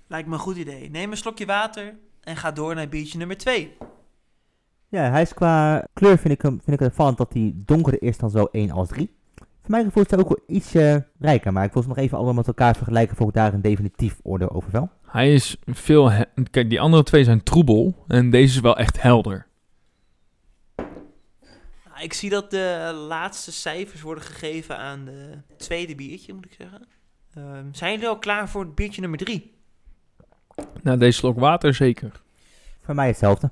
[0.08, 0.90] Lijkt me een goed idee.
[0.90, 3.76] Neem een slokje water en ga door naar biertje nummer 2.
[4.88, 8.02] Ja, hij is qua kleur vind ik hem vind ik het opvallend dat hij donkerder
[8.02, 9.16] is dan zo 1 als 3.
[9.68, 10.72] Voor mijn gevoel is ook wel iets
[11.18, 13.60] rijker, maar ik wil ze nog even allemaal met elkaar vergelijken voor ik daar een
[13.60, 14.90] definitief oordeel over vel.
[15.06, 16.12] Hij is veel...
[16.50, 18.04] Kijk, die andere twee zijn troebel.
[18.06, 19.46] En deze is wel echt helder.
[21.84, 26.56] Nou, ik zie dat de laatste cijfers worden gegeven aan de tweede biertje, moet ik
[26.58, 26.86] zeggen.
[27.34, 29.54] Ehm, zijn jullie al klaar voor het biertje nummer 3?
[30.82, 32.22] Nou, deze slok water zeker.
[32.82, 33.50] Voor mij hetzelfde.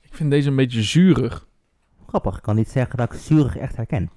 [0.00, 1.50] Ik vind deze een beetje zuurig.
[2.12, 4.10] Grappig, ik kan niet zeggen dat ik zuurig echt herken.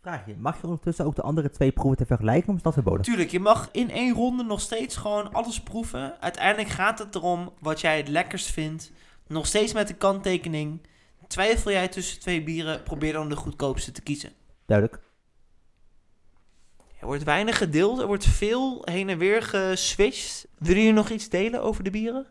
[0.00, 3.02] Vraagje, mag je ondertussen ook de andere twee proeven te vergelijken is dat verboden?
[3.02, 6.20] Tuurlijk, je mag in één ronde nog steeds gewoon alles proeven.
[6.20, 8.92] Uiteindelijk gaat het erom wat jij het lekkerst vindt.
[9.26, 10.80] Nog steeds met de kanttekening.
[11.26, 14.32] Twijfel jij tussen twee bieren, probeer dan de goedkoopste te kiezen.
[14.66, 15.00] Duidelijk.
[17.00, 20.48] Er wordt weinig gedeeld, er wordt veel heen en weer geswitcht.
[20.58, 22.26] Willen jullie nog iets delen over de bieren?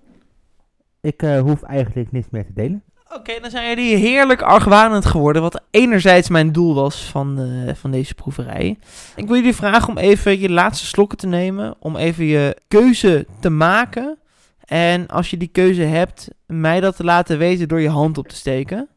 [0.99, 2.83] Ik eh, hoef eigenlijk niks meer te delen.
[3.13, 5.41] Oké, dan zijn jullie heerlijk argwanend geworden.
[5.41, 8.77] Wat enerzijds mijn doel was van, eh, van deze proeverij.
[9.15, 11.75] Ik wil jullie vragen om even je laatste slokken te nemen.
[11.79, 14.17] Om even je keuze te maken.
[14.65, 18.27] En als je die keuze hebt, mij dat te laten weten door je hand op
[18.27, 18.89] te steken.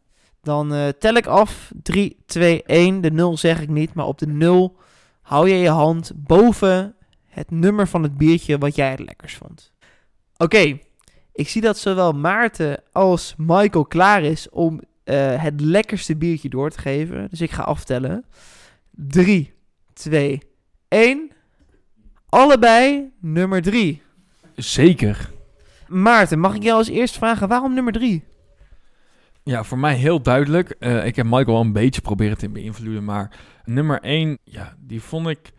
[0.42, 1.70] Dan eh, tel ik af.
[1.82, 3.00] 3, 2, 1.
[3.00, 4.76] De 0 zeg ik niet, maar op de 0
[5.22, 6.94] hou je je hand boven
[7.28, 9.72] het nummer van het biertje wat jij het lekkers vond.
[10.36, 10.78] Oké,
[11.34, 16.70] ik zie dat zowel Maarten als Michael klaar is om eh, het lekkerste biertje door
[16.70, 17.26] te geven.
[17.30, 18.24] Dus ik ga aftellen.
[18.90, 19.52] 3,
[19.92, 20.42] 2,
[20.88, 21.30] 1.
[22.28, 24.02] Allebei nummer 3.
[24.56, 25.30] Zeker.
[25.88, 28.24] Maarten, mag ik jou als eerst vragen waarom nummer 3?
[29.42, 30.70] Ja, voor mij heel duidelijk.
[30.70, 33.30] Eh, ik heb Michael al een beetje proberen te beïnvloeden, maar
[33.64, 35.52] nummer 1, ja, die vond ik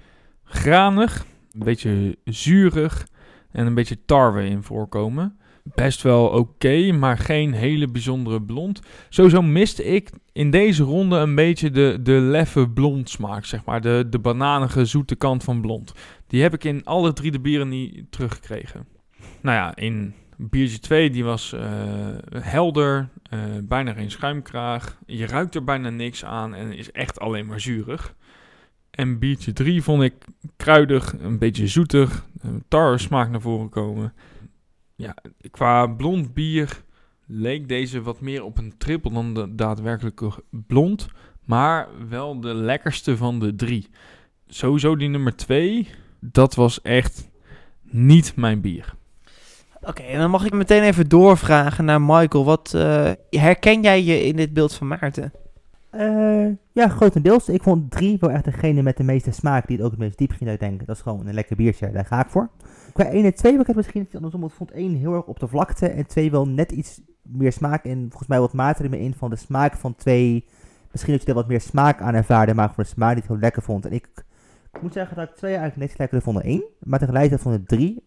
[0.43, 3.07] granig, een beetje zuurig
[3.51, 5.39] en een beetje tarwe in voorkomen.
[5.74, 8.82] Best wel oké, maar geen hele bijzondere blond.
[9.09, 13.82] Sowieso miste ik in deze ronde een beetje de, de leffe blond smaak, zeg maar.
[13.82, 15.93] De, de bananige, zoete kant van blond.
[16.28, 18.88] Die heb ik in alle drie de bieren niet teruggekregen.
[19.41, 21.66] Nou ja, in biertje 2, die was eh,
[22.32, 24.97] helder, eh, bijna geen schuimkraag.
[25.05, 28.16] Je ruikt er bijna niks aan en is echt alleen maar zuurig.
[28.91, 30.13] En biertje 3 vond ik
[30.57, 32.26] kruidig, een beetje zoetig,
[32.68, 34.13] tar smaak naar voren komen.
[34.95, 35.15] Ja,
[35.51, 36.83] qua blond bier
[37.25, 41.07] leek deze wat meer op een triple dan de daadwerkelijke blond.
[41.45, 43.89] Maar wel de lekkerste van de drie.
[44.47, 45.87] Sowieso die nummer 2,
[46.19, 47.29] dat was echt
[47.81, 48.95] niet mijn bier.
[49.81, 52.45] Oké, en dan mag ik meteen even doorvragen naar Michael.
[52.45, 55.31] Wat eh, herken jij je in dit beeld van Maarten?
[55.89, 57.49] Eh, ja, grotendeels.
[57.49, 60.17] Ik vond drie wel echt degene met de meeste smaak die het ook het meest
[60.17, 60.85] diep ging uitdenken.
[60.85, 62.49] Dat is gewoon een lekker biertje, daar ga ik voor.
[62.95, 64.43] Qua 1 en 2 wil ik het misschien iets andersom.
[64.43, 67.85] Ik vond 1 heel erg op de vlakte en 2 wel net iets meer smaak.
[67.85, 70.45] En volgens mij wat me in van de smaak van 2.
[70.91, 73.37] Misschien dat je er wat meer smaak aan ervaarde, maar voor de smaak niet heel
[73.37, 73.85] lekker vond.
[73.85, 74.07] En ik,
[74.73, 76.63] ik moet zeggen dat ik 2 eigenlijk net lekkerder vond dan 1.
[76.79, 78.03] Maar tegelijkertijd vond ik 3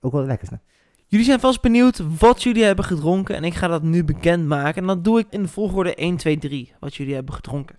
[0.00, 0.60] ook wel het lekkerste.
[1.06, 4.80] Jullie zijn vast benieuwd wat jullie hebben gedronken en ik ga dat nu bekendmaken.
[4.80, 7.78] En dat doe ik in de volgorde 1, 2, 3, wat jullie hebben gedronken.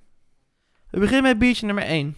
[0.89, 2.15] We beginnen met biertje nummer 1.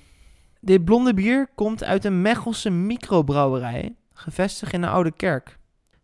[0.62, 5.58] Dit blonde bier komt uit een Mechelse microbrouwerij, gevestigd in de Oude Kerk.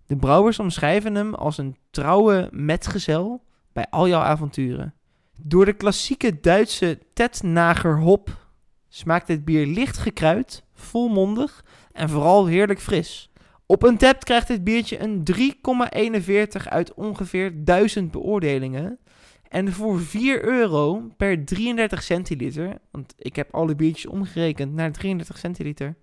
[0.05, 3.43] De brouwers omschrijven hem als een trouwe metgezel
[3.73, 4.93] bij al jouw avonturen.
[5.37, 8.47] Door de klassieke Duitse Tetnager hop
[8.87, 13.31] smaakt dit bier licht gekruid, volmondig en vooral heerlijk fris.
[13.65, 15.23] Op een tap krijgt dit biertje een
[16.57, 18.99] 3,41 uit ongeveer 1000 beoordelingen.
[19.47, 25.37] En voor 4 euro per 33 centiliter, want ik heb alle biertjes omgerekend naar 33
[25.37, 25.95] centiliter.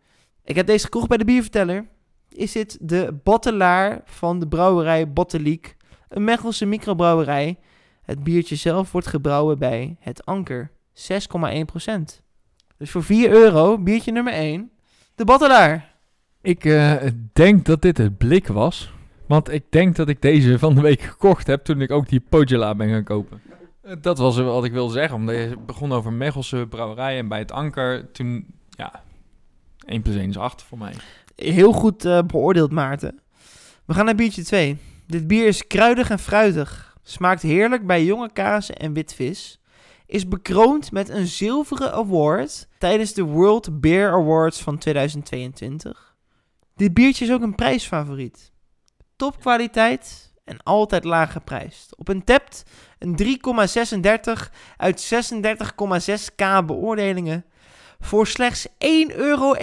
[0.44, 1.86] Ik heb deze gekocht bij de bierverteller.
[2.34, 5.76] Is dit de bottelaar van de brouwerij Botteliek,
[6.08, 7.58] een Mechelse microbrouwerij.
[8.02, 11.10] Het biertje zelf wordt gebrouwen bij Het Anker, 6,1%.
[12.76, 14.70] Dus voor 4 euro, biertje nummer 1,
[15.14, 15.94] de bottelaar.
[16.40, 17.02] Ik uh,
[17.32, 18.92] denk dat dit het blik was.
[19.26, 22.20] Want ik denk dat ik deze van de week gekocht heb toen ik ook die
[22.20, 23.40] Pogela ben gaan kopen.
[24.00, 25.16] Dat was wat ik wilde zeggen.
[25.16, 28.12] Omdat je begon over Mechelse brouwerij en bij het Anker.
[28.12, 29.02] Toen, ja,
[29.86, 30.94] 1 plus 1 is 8 voor mij.
[31.36, 33.20] Heel goed uh, beoordeeld, Maarten.
[33.84, 34.76] We gaan naar biertje 2.
[35.06, 36.96] Dit bier is kruidig en fruitig.
[37.02, 39.60] Smaakt heerlijk bij jonge kazen en witvis.
[40.06, 46.16] Is bekroond met een zilveren award tijdens de World Beer Awards van 2022.
[46.76, 48.52] Dit biertje is ook een prijsfavoriet.
[49.16, 51.96] Topkwaliteit en altijd laag geprijsd.
[51.96, 52.62] Op een tapt
[52.98, 57.44] een 3,36 uit 36,6k beoordelingen.
[58.02, 59.54] Voor slechts 1,01 euro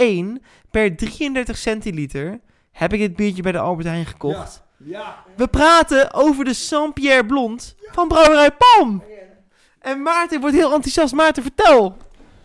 [0.72, 2.40] per 33 centiliter
[2.72, 4.64] heb ik dit biertje bij de Albert Heijn gekocht.
[4.78, 5.00] Ja.
[5.00, 5.24] ja.
[5.36, 9.04] We praten over de Saint-Pierre Blond van Brouwerij Palm.
[9.80, 11.14] En Maarten wordt heel enthousiast.
[11.14, 11.98] Maarten, vertel.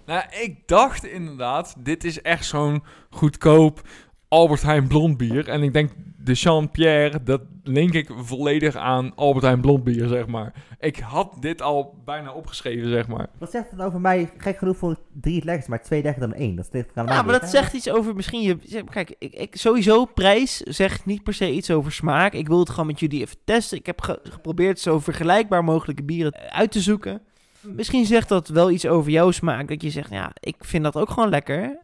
[0.07, 3.81] Nou, ik dacht inderdaad, dit is echt zo'n goedkoop
[4.29, 5.49] Albert Heijn blond bier.
[5.49, 5.91] En ik denk
[6.25, 10.53] de Jean-Pierre, dat link ik volledig aan Albert Heijn blond bier, zeg maar.
[10.79, 13.27] Ik had dit al bijna opgeschreven, zeg maar.
[13.39, 14.31] Wat zegt het over mij?
[14.37, 16.57] Gek genoeg voor drie het lekkerst, maar twee lekkerder dan één.
[16.57, 18.85] Dat is ja, maar dat zegt iets over misschien je...
[18.91, 22.33] Kijk, ik, ik, sowieso prijs zegt niet per se iets over smaak.
[22.33, 23.79] Ik wil het gewoon met jullie even testen.
[23.79, 27.23] Ik heb geprobeerd zo vergelijkbaar mogelijke bieren uit te zoeken.
[27.61, 29.69] Misschien zegt dat wel iets over jouw smaak.
[29.69, 31.79] Dat je zegt, ja, ik vind dat ook gewoon lekker.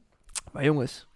[0.52, 1.06] Maar jongens,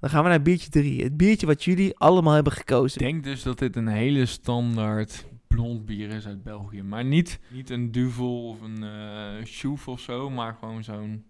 [0.00, 1.02] dan gaan we naar biertje 3.
[1.02, 3.00] Het biertje wat jullie allemaal hebben gekozen.
[3.00, 6.82] Ik denk dus dat dit een hele standaard blond bier is uit België.
[6.82, 11.24] Maar niet, niet een Duvel of een uh, Schoef of zo, maar gewoon zo'n...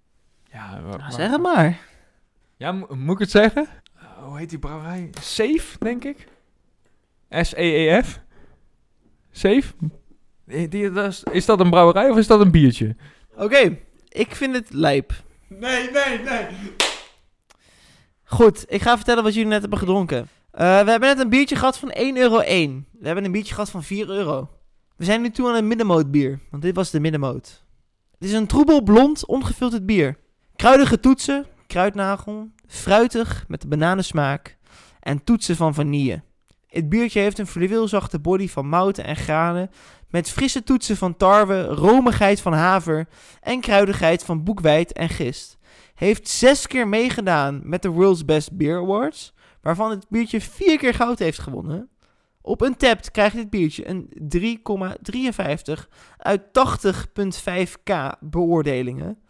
[0.53, 1.79] Ja, nou, zeg het maar.
[2.57, 3.69] Ja, moet ik het zeggen?
[3.97, 5.11] Uh, hoe heet die brouwerij?
[5.21, 6.29] Safe, denk ik.
[7.31, 8.21] S-E-E-F.
[9.31, 9.73] Safe?
[10.45, 12.97] Die, dat is, is, dat een brouwerij of is dat een biertje?
[13.37, 15.13] Oké, ik vind het lijp.
[15.47, 16.47] Nee, nee, nee.
[18.31, 20.19] Goed, ik ga vertellen wat jullie net hebben gedronken.
[20.19, 20.29] Uh,
[20.59, 22.39] we hebben net een biertje gehad van 1,1 euro.
[22.39, 24.49] We hebben een biertje gehad van 4 euro.
[24.97, 27.65] We zijn nu toe aan een middenmoot bier, want dit was de middenmoot.
[28.19, 30.19] Het is een troebel blond, ongefilterd bier.
[30.57, 34.59] Kruidige toetsen, kruidnagel, fruitig met de bananensmaak
[35.01, 36.23] en toetsen van vanille.
[36.67, 39.71] Het biertje heeft een fluweelzachte body van mouten en granen
[40.09, 43.09] met frisse toetsen van tarwe, romigheid van haver
[43.41, 45.59] en kruidigheid van boekwijd en gist.
[46.01, 49.35] Heeft zes keer meegedaan met de World's Best Beer Awards.
[49.61, 51.89] Waarvan het biertje vier keer goud heeft gewonnen.
[52.43, 54.09] Op een tapt krijgt dit biertje een
[55.77, 59.23] 3,53 uit 80,5k beoordelingen.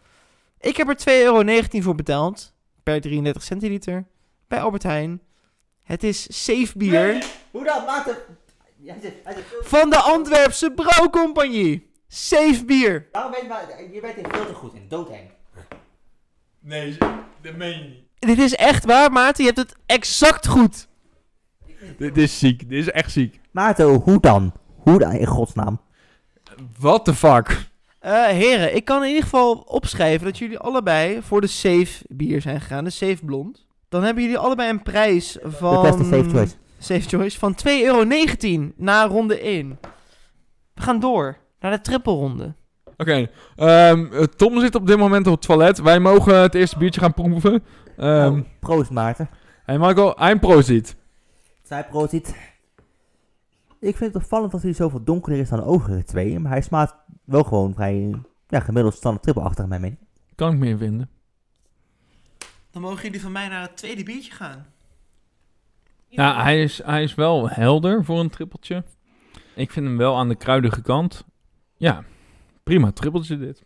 [0.59, 2.53] Ik heb er 2,19 euro voor betaald,
[2.83, 4.07] per 33 centiliter,
[4.47, 5.21] bij Albert Heijn.
[5.83, 8.03] Het is safe bier Hoe dan?
[8.03, 9.63] Veel...
[9.63, 11.91] van de Antwerpse Brouwcompagnie.
[12.07, 13.09] Safe bier.
[13.11, 15.39] Weet je, maar, je bent er veel te goed in, doodeng.
[16.61, 16.97] Nee,
[17.41, 18.05] dat meen je niet.
[18.19, 19.43] Dit is echt waar, Maarten.
[19.43, 20.87] Je hebt het exact goed.
[21.97, 22.69] Dit is ziek.
[22.69, 23.39] Dit is echt ziek.
[23.51, 24.53] Maarten, hoe dan?
[24.75, 25.81] Hoe dan, in godsnaam?
[26.79, 27.69] What the fuck?
[27.99, 32.41] Eh, heren, ik kan in ieder geval opschrijven dat jullie allebei voor de safe bier
[32.41, 32.83] zijn gegaan.
[32.83, 33.67] De safe blond.
[33.89, 35.83] Dan hebben jullie allebei een prijs van...
[35.83, 36.55] De beste safe choice.
[36.77, 38.05] Safe choice van 2,19 euro
[38.75, 39.79] na ronde 1.
[40.73, 42.55] We gaan door naar de trippelronde.
[43.01, 45.81] Oké, ehm, eh, Tom zit op dit moment op het toilet.
[45.81, 47.63] Wij mogen het eerste biertje gaan proeven.
[47.97, 49.29] Ehm Oh, proost Maarten.
[49.63, 50.95] Hey Michael, I'm proziet.
[51.63, 52.13] Zij proost.
[53.79, 56.39] Ik vind het opvallend dat hij zoveel donkerder is dan de overige twee.
[56.39, 56.95] Maar hij smaakt
[57.25, 58.15] wel gewoon vrij
[58.47, 59.99] ja, gemiddeld standaard trippelachtig, mijn mening.
[60.35, 61.09] Kan ik meer vinden.
[62.71, 64.65] Dan mogen jullie van mij naar het tweede biertje gaan.
[66.07, 68.83] Ja, hij is, hij is wel helder voor een trippeltje.
[69.55, 71.25] Ik vind hem wel aan de kruidige kant.
[71.77, 72.03] Ja,
[72.63, 73.63] prima trippeltje dit.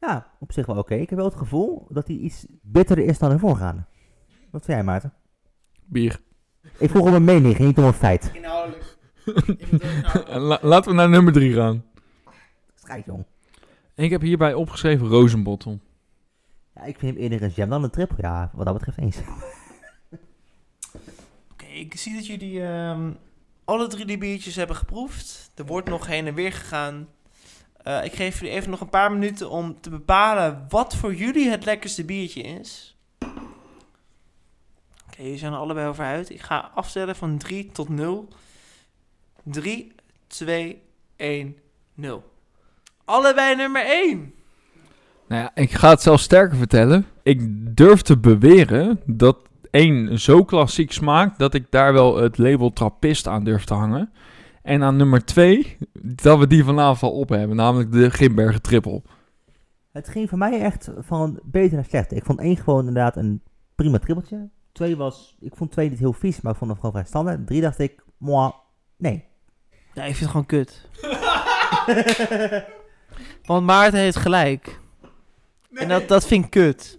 [0.00, 0.94] Ja, op zich wel oké.
[0.94, 3.84] Ik heb wel het gevoel dat hij iets bitterder is dan de voorgaande.
[4.50, 5.12] Wat vind jij, Maarten?
[5.84, 6.20] Bier.
[6.78, 8.30] Ik vroeg om een mening, niet om een feit.
[8.34, 8.96] Inhoudelijk.
[10.48, 11.84] La- laten we naar nummer drie gaan.
[12.74, 13.24] Strijd, jong.
[13.94, 15.80] Ik heb hierbij opgeschreven rozenbottel.
[16.74, 18.16] Ja, ik vind hem eerder een jam dan een triple.
[18.20, 19.18] Ja, wat dat betreft eens.
[21.52, 23.10] Oké, ik zie dat jullie ehm,
[23.64, 25.50] alle drie die biertjes hebben geproefd.
[25.54, 27.08] Er wordt nog heen en weer gegaan.
[27.84, 31.50] Eh, ik geef jullie even nog een paar minuten om te bepalen wat voor jullie
[31.50, 32.96] het lekkerste biertje is.
[35.08, 36.30] Oké, jullie zijn allebei over uit.
[36.30, 38.28] Ik ga afstellen van 3 tot 0.
[39.42, 39.92] 3,
[40.26, 40.82] 2,
[41.16, 41.56] 1,
[41.94, 42.32] 0.
[43.04, 44.34] Allebei nummer 1.
[45.28, 47.06] Nou ja, ik ga het zelfs sterker vertellen.
[47.22, 47.40] Ik
[47.76, 49.36] durf te beweren dat
[49.70, 54.12] één zo klassiek smaakt dat ik daar wel het label trappist aan durf te hangen.
[54.64, 59.02] En aan nummer twee, dat we die vanavond al op hebben, namelijk de Grimbergen triple.
[59.92, 62.16] Het ging voor mij echt van beter naar slechter.
[62.16, 63.42] Ik vond één gewoon inderdaad een
[63.74, 64.48] prima trippeltje.
[64.72, 67.46] Twee was, ik vond twee niet heel vies, maar ik vond hem gewoon vrij standaard.
[67.46, 68.52] Drie dacht ik, moi,
[68.96, 69.24] nee.
[69.94, 70.88] Ja, ik vind het gewoon kut.
[73.46, 74.80] Want Maarten heeft gelijk.
[75.72, 76.98] En dat, dat vind ik kut.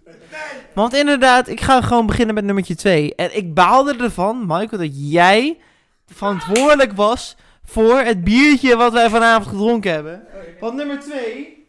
[0.74, 3.16] Want inderdaad, ik ga gewoon beginnen met nummertje 2.
[3.16, 5.58] En ik baalde ervan, Michael, dat jij
[6.06, 7.36] verantwoordelijk was
[7.66, 10.24] voor het biertje wat wij vanavond gedronken hebben.
[10.60, 11.68] Want nummer 2,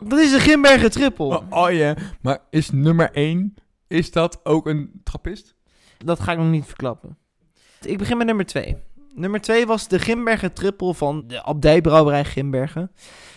[0.00, 1.26] dat is de Grimbergen Triple.
[1.26, 3.54] Oh, oh ja, maar is nummer één,
[3.88, 5.54] is dat ook een trappist?
[6.04, 7.16] Dat ga ik nog niet verklappen.
[7.80, 8.76] Ik begin met nummer 2.
[9.14, 12.90] Nummer 2 was de Grimbergen Triple van de Abdijbrouwerij Grimbergen.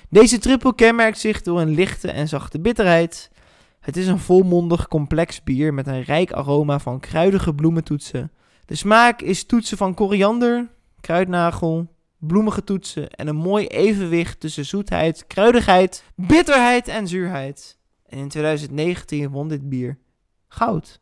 [0.09, 3.31] Deze triple kenmerkt zich door een lichte en zachte bitterheid.
[3.79, 8.31] Het is een volmondig complex bier met een rijk aroma van kruidige bloementoetsen.
[8.65, 10.67] De smaak is toetsen van koriander,
[11.07, 17.77] kruidnagel, bloemige toetsen en een mooi evenwicht tussen zoetheid, kruidigheid, bitterheid en zuurheid.
[18.05, 19.97] En in 2019 won dit bier
[20.47, 21.01] goud.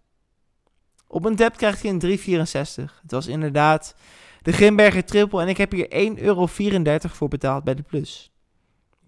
[1.08, 3.02] Op een tap krijgt hij een 3,64.
[3.02, 3.96] Het was inderdaad
[4.42, 6.46] de Grimberger triple en ik heb hier 1,34 euro
[7.00, 8.32] voor betaald bij de plus.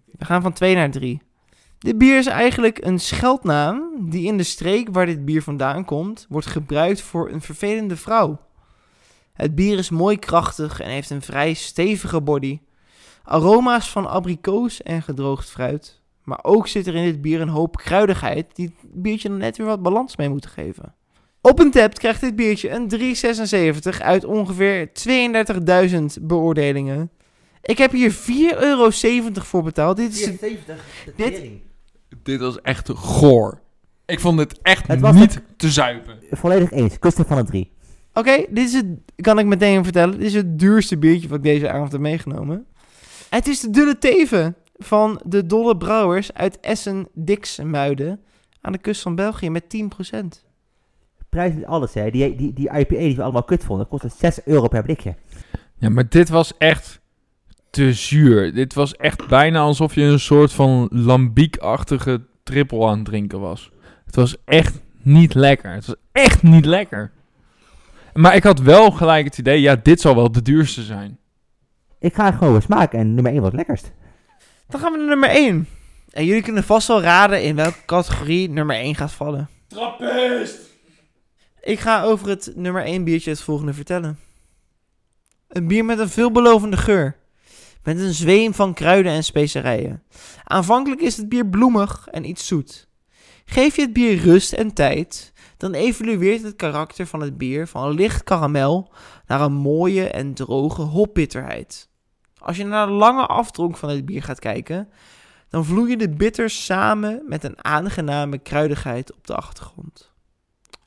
[0.04, 1.20] We gaan van 2 naar 3.
[1.78, 6.26] Dit bier is eigenlijk een scheldnaam die in de streek waar dit bier vandaan komt,
[6.28, 8.46] wordt gebruikt voor een vervelende vrouw.
[9.38, 12.58] Het bier is mooi krachtig en heeft een vrij stevige body.
[13.22, 16.00] Aroma's van abrikoos en gedroogd fruit.
[16.24, 19.56] Maar ook zit er in dit bier een hoop kruidigheid die het biertje dan net
[19.56, 20.94] weer wat balans mee moeten geven.
[21.40, 22.88] Op een tap krijgt dit biertje een
[23.94, 24.90] 3,76 uit ongeveer
[26.18, 27.10] 32.000 beoordelingen.
[27.62, 28.90] Ik heb hier 4,70 euro
[29.32, 29.96] voor betaald.
[29.96, 30.84] Dit is het- 74.
[31.16, 31.42] Dit-
[32.22, 33.60] Dit was echt goor.
[34.06, 36.18] Ik vond dit echt Het niet te zuipen.
[36.30, 36.98] Volledig eens.
[36.98, 37.72] Kusten van een drie.
[38.14, 38.86] Oké, dit is het,
[39.16, 40.18] kan ik meteen vertellen.
[40.18, 42.66] Dit is het duurste biertje wat ik deze avond heb meegenomen.
[43.30, 48.20] Het is de Dulle Teven van de Dolle Brouwers uit Essen-Dixmuiden
[48.60, 50.46] aan de kust van België met 10%.
[51.28, 52.10] Prijs niet alles, hè.
[52.10, 55.14] Die, die, die IPA die we allemaal kut vonden, kostte 6 euro per blikje.
[55.78, 57.00] Ja, maar dit was echt
[57.70, 58.54] te zuur.
[58.54, 63.70] Dit was echt bijna alsof je een soort van lambiekachtige triple aan het drinken was.
[64.04, 65.72] Het was echt niet lekker.
[65.72, 67.12] Het was echt niet lekker.
[68.18, 71.18] Maar ik had wel gelijk het idee, ja, dit zal wel de duurste zijn.
[71.98, 73.92] Ik ga gewoon weer smaken en nummer 1 was het lekkerst.
[74.68, 75.68] Dan gaan we naar nummer 1.
[76.10, 79.48] En jullie kunnen vast wel raden in welke categorie nummer 1 gaat vallen.
[79.68, 80.58] Trappist!
[81.60, 84.18] Ik ga over het nummer 1 biertje het volgende vertellen.
[85.48, 87.16] Een bier met een veelbelovende geur.
[87.82, 90.02] Met een zweem van kruiden en specerijen.
[90.44, 92.88] Aanvankelijk is het bier bloemig en iets zoet.
[93.44, 97.84] Geef je het bier rust en tijd, dan evolueert het karakter van het bier van
[97.84, 98.92] een licht karamel
[99.26, 101.88] naar een mooie en droge hopbitterheid.
[102.38, 104.88] Als je naar de lange afdronk van het bier gaat kijken,
[105.48, 110.12] dan vloeien de bitters samen met een aangename kruidigheid op de achtergrond.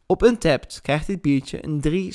[0.05, 2.11] Op Untapped krijgt dit biertje een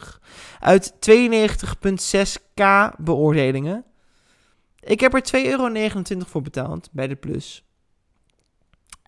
[0.00, 0.18] 3,66
[0.60, 2.64] uit 92,6k
[2.98, 3.84] beoordelingen.
[4.80, 5.70] Ik heb er 2,29 euro
[6.26, 7.64] voor betaald bij de Plus.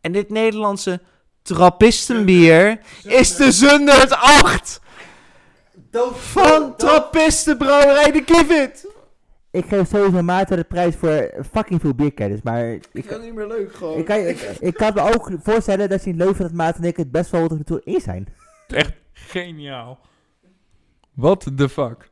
[0.00, 1.00] En dit Nederlandse
[1.42, 4.80] trappistenbier is de Zundert 8
[6.12, 8.86] van Trappistenbrouwerij de Kivit.
[9.50, 13.22] Ik geef sowieso Maarten de prijs voor fucking veel bierkennis, maar ik, Ik vind het
[13.22, 13.98] niet meer leuk gewoon.
[13.98, 16.82] ik, kan, ik, ik kan me ook voorstellen dat je het leuk vindt dat Maarten
[16.82, 18.26] en ik het best wel tot nu toe eens zijn.
[18.68, 19.98] Echt geniaal.
[21.14, 22.10] What the fuck?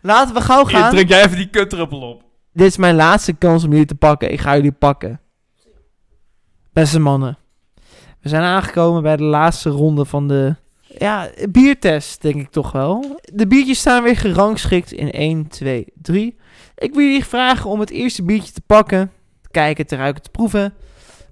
[0.00, 0.90] Laten we gauw Hier, gaan.
[0.90, 2.22] druk jij even die kutdruppel op.
[2.52, 4.32] Dit is mijn laatste kans om jullie te pakken.
[4.32, 5.20] Ik ga jullie pakken.
[6.72, 7.38] Beste mannen.
[8.22, 10.54] We zijn aangekomen bij de laatste ronde van de
[10.98, 13.20] ja, biertest, denk ik toch wel.
[13.32, 16.36] De biertjes staan weer gerangschikt in 1, 2, 3.
[16.76, 19.10] Ik wil jullie vragen om het eerste biertje te pakken,
[19.42, 20.74] te kijken, te ruiken, te proeven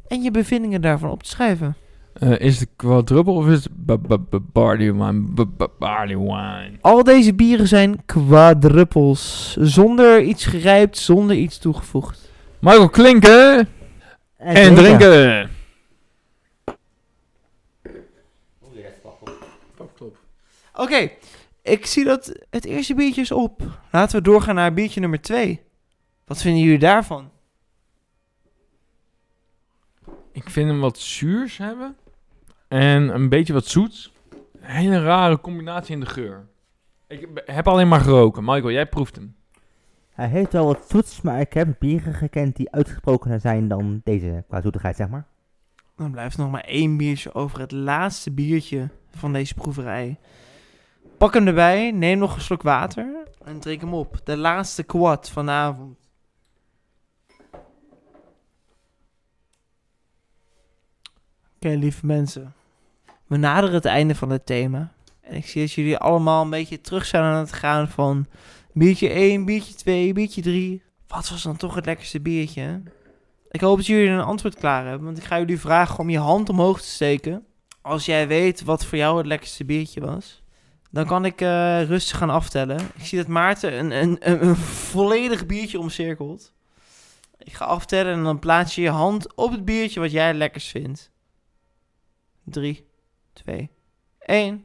[0.08, 1.76] en je bevindingen daarvan op te schrijven.
[2.12, 5.20] Eh, is het quadruppel of is het ba- ba- ba- barley wine?
[5.20, 6.70] Ba- ba- barley wine.
[6.80, 12.30] Al deze bieren zijn quadruppels, zonder iets gerijpt, zonder iets toegevoegd.
[12.58, 13.68] Michael klinken
[14.36, 15.50] en drinken.
[20.78, 21.10] Oké,
[21.62, 23.62] ik zie dat het eerste biertje is op.
[23.92, 25.60] Laten we doorgaan naar biertje nummer 2.
[26.24, 27.30] Wat vinden jullie daarvan?
[30.32, 31.96] Ik vind hem wat zuurs hebben.
[32.68, 34.12] En een beetje wat zoets.
[34.60, 36.46] Een hele rare combinatie in de geur.
[37.06, 38.44] Ik heb alleen maar geroken.
[38.44, 39.36] Michael, jij proeft hem.
[40.12, 44.44] Hij heeft wel wat zoets, maar ik heb bieren gekend die uitgesprokener zijn dan deze
[44.48, 45.26] qua zoetigheid, zeg maar.
[45.96, 50.18] Dan blijft nog maar één biertje over het laatste biertje van deze proeverij.
[51.18, 54.20] Pak hem erbij, neem nog een slok water en drink hem op.
[54.24, 55.98] De laatste quad van avond.
[61.56, 62.54] Oké, lieve mensen.
[63.26, 64.92] We naderen het einde van het thema.
[65.20, 68.26] En ik zie dat jullie allemaal een beetje terug zijn aan het gaan van
[68.72, 70.82] biertje 1, biertje 2, biertje 3.
[71.06, 72.82] Wat was dan toch het lekkerste biertje?
[73.50, 76.18] Ik hoop dat jullie een antwoord klaar hebben, want ik ga jullie vragen om je
[76.18, 77.46] hand omhoog te steken.
[77.80, 80.42] Als jij weet wat voor jou het lekkerste biertje was,
[80.90, 82.80] dan kan ik eh, rustig gaan aftellen.
[82.94, 86.52] Ik zie dat Maarten een, een, een, volledig biertje omcirkelt.
[87.38, 90.36] Ik ga aftellen en dan plaats je je hand op het biertje wat jij het
[90.36, 91.10] lekkerst vindt.
[92.44, 92.86] 3,
[93.32, 93.70] 2,
[94.18, 94.64] 1.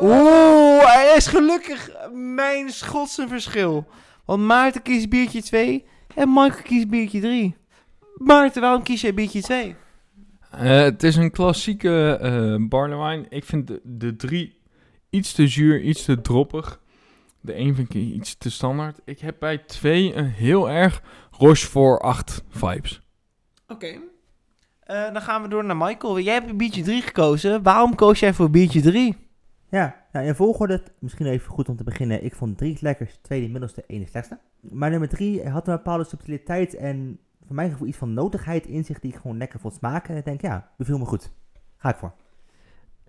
[0.00, 1.90] Oeh, hij is gelukkig.
[2.12, 3.86] Mijn schotse verschil.
[4.24, 7.56] Want Maarten kiest biertje 2 en Michael kiest biertje 3.
[8.16, 9.76] Maarten, waarom kies jij biertje 2?
[10.50, 12.18] Eh, het is een klassieke
[12.70, 13.26] wine.
[13.28, 14.59] Ik vind de, de drie
[15.10, 16.80] iets te zuur, iets te droppig.
[17.40, 19.00] De een vind ik iets te standaard.
[19.04, 23.02] Ik heb bij twee een heel erg Rochefort 8 vibes.
[23.68, 23.98] Oké.
[24.80, 26.20] Eh, dan gaan we door naar Michael.
[26.20, 27.62] Jij hebt biertje 3 gekozen.
[27.62, 29.16] Waarom koos jij voor biertje 3?
[29.70, 32.24] Ja, nou in volgorde, misschien even goed om te beginnen.
[32.24, 34.38] Ik vond drie het lekkerst, tweede middelste, één de slechtste.
[34.60, 38.84] Maar nummer drie had een bepaalde subtiliteit en voor mijn gevoel iets van notigheid in
[38.84, 40.10] zich die ik gewoon lekker vond smaken.
[40.10, 41.32] En ik denk, ja, beviel me goed.
[41.76, 42.12] Ga ik voor.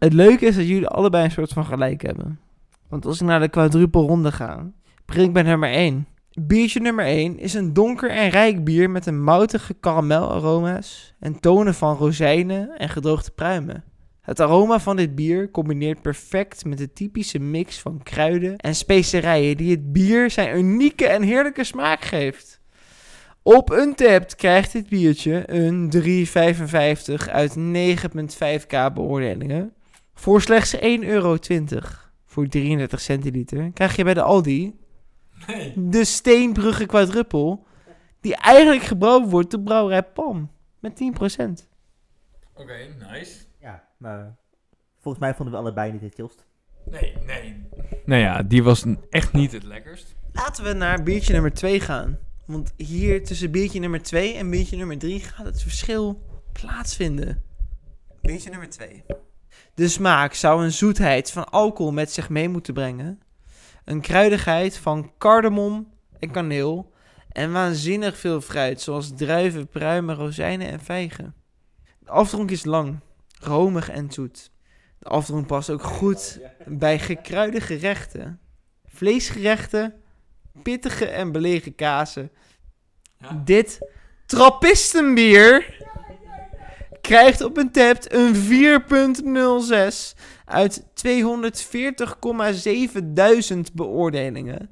[0.02, 2.40] Het leuke is dat jullie allebei een soort van gelijk hebben.
[2.88, 4.72] Want als ik naar de quadruple ronde ga,
[5.06, 6.08] begin ik bij nummer 1.
[6.40, 11.74] Biertje nummer 1 is een donker en rijk bier met een moutige karamellaroma's en tonen
[11.74, 13.84] van rozijnen en gedroogde pruimen.
[14.22, 19.58] Het aroma van dit bier combineert perfect met de typische mix van kruiden en specerijen
[19.58, 22.62] die het bier zijn unieke en heerlijke smaak geeft.
[23.44, 25.92] Op Untapped krijgt dit biertje een
[27.28, 29.74] 3,55 uit 9,5k beoordelingen.
[30.22, 31.38] Voor slechts 1,20 euro
[32.26, 34.80] voor 33 centiliter krijg je bij de Aldi
[35.76, 37.66] de Steenbrugge quadruppel,
[38.20, 41.02] die eigenlijk gebrouwen wordt door brouwerij Pam, met
[41.40, 41.68] 10%.
[42.54, 42.74] Oké,
[43.12, 43.46] nice.
[43.60, 44.38] Ja, maar
[45.00, 46.46] volgens mij vonden we allebei niet het chillst.
[46.86, 47.68] Nee, nee.
[48.06, 50.16] Nou ja, die was echt niet het lekkerst.
[50.34, 52.18] Laten we naar biertje nummer 2 gaan.
[52.46, 57.44] Want hier tussen biertje nummer 2 en biertje nummer 3 gaat het verschil plaatsvinden.
[58.22, 59.04] Biertje nummer 2.
[59.74, 63.22] De smaak zou een zoetheid van alcohol met zich mee moeten brengen.
[63.86, 66.94] Een kruidigheid van cardamom en kaneel.
[67.32, 71.36] En waanzinnig veel fruit, zoals druiven, pruimen, rozijnen en vijgen.
[72.00, 73.00] De afdronk is lang,
[73.40, 74.52] romig en zoet.
[75.00, 78.40] De afdronk past ook goed bij gekruide gerechten.
[78.86, 79.94] vleesgerechten,
[80.64, 82.32] pittige en belegen kazen.
[83.44, 83.80] Dit
[84.26, 85.78] trappistenbier
[87.02, 90.88] krijgt op een tapt een 4.06 uit 240,7
[93.04, 94.70] duizend beoordelingen.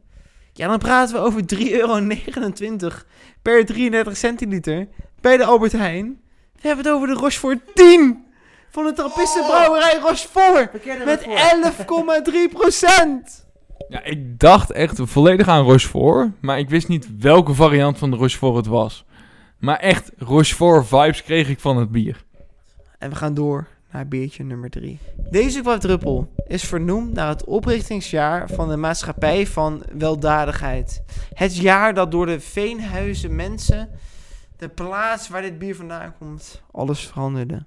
[0.54, 2.08] Ja, dan praten we over 3,29 euro
[3.42, 4.88] per 33 centiliter
[5.22, 6.22] bij de Albert Heijn.
[6.62, 8.26] We hebben het over de Rochefort 10
[8.70, 11.26] van de Trappistenbrouwerij Rochefort met
[12.32, 13.48] 11,3 procent.
[13.90, 18.18] Ja, ik dacht echt volledig aan Rochefort, maar ik wist niet welke variant van de
[18.18, 19.06] Rochefort het was.
[19.60, 22.26] Maar echt, Rochefort vibes kreeg ik van het bier.
[22.97, 24.99] En we gaan door naar biertje nummer 3.
[25.30, 31.03] Deze kwadruppel is vernoemd naar het oprichtingsjaar van de Maatschappij van Weldadigheid.
[31.34, 33.89] Het jaar dat door de Veenhuizen mensen,
[34.57, 37.66] de plaats waar dit bier vandaan komt, alles veranderde.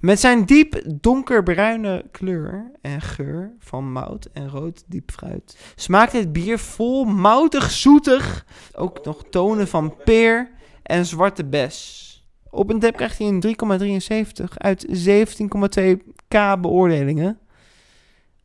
[0.00, 6.32] Met zijn diep donkerbruine kleur en geur van mout en rood diep fruit smaakt dit
[6.32, 10.50] bier vol moutig zoetig, ook nog tonen van peer
[10.82, 12.08] en zwarte bes.
[12.50, 13.42] Op een tap krijgt hij een
[14.40, 17.38] 3,73 uit 17,2 k beoordelingen.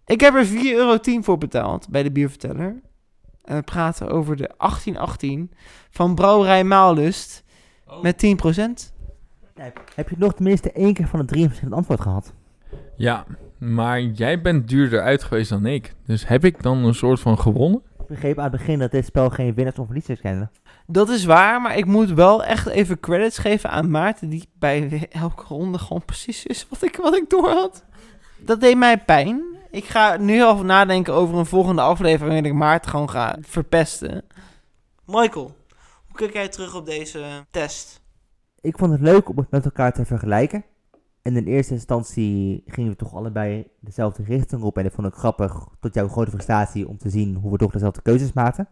[0.06, 2.82] Ik heb er 4,10 euro voor betaald bij de bierverteller.
[3.44, 5.52] En we praten over de 1818
[5.90, 7.44] van Brouwerij Maallust
[8.02, 8.98] met 10%.
[9.96, 12.34] Heb je nog tenminste één keer van de drie verschillende antwoord gehad?
[12.98, 13.26] Ja,
[13.58, 15.96] maar jij bent duurder uit geweest dan ik.
[16.06, 17.82] Dus heb ik dan een soort van gewonnen?
[18.08, 20.50] Ik begreep aan het begin dat dit spel geen winnaars of verliezers kende.
[20.86, 25.08] Dat is waar, maar ik moet wel echt even credits geven aan Maarten, die bij
[25.12, 27.84] elke ronde gewoon precies is wat ik, wat ik door had.
[28.38, 29.44] Dat deed mij pijn.
[29.72, 34.24] Ik ga nu al nadenken over een volgende aflevering waarin ik Maarten gewoon ga verpesten.
[35.06, 35.56] Michael,
[36.08, 38.02] hoe kijk jij terug op deze test?
[38.62, 40.66] Ik vond het leuk om het met elkaar te vergelijken.
[41.28, 44.78] En in eerste instantie gingen we toch allebei dezelfde richting op.
[44.78, 47.72] En ik vond het grappig, tot jouw grote frustratie, om te zien hoe we toch
[47.72, 48.68] dezelfde keuzes maakten.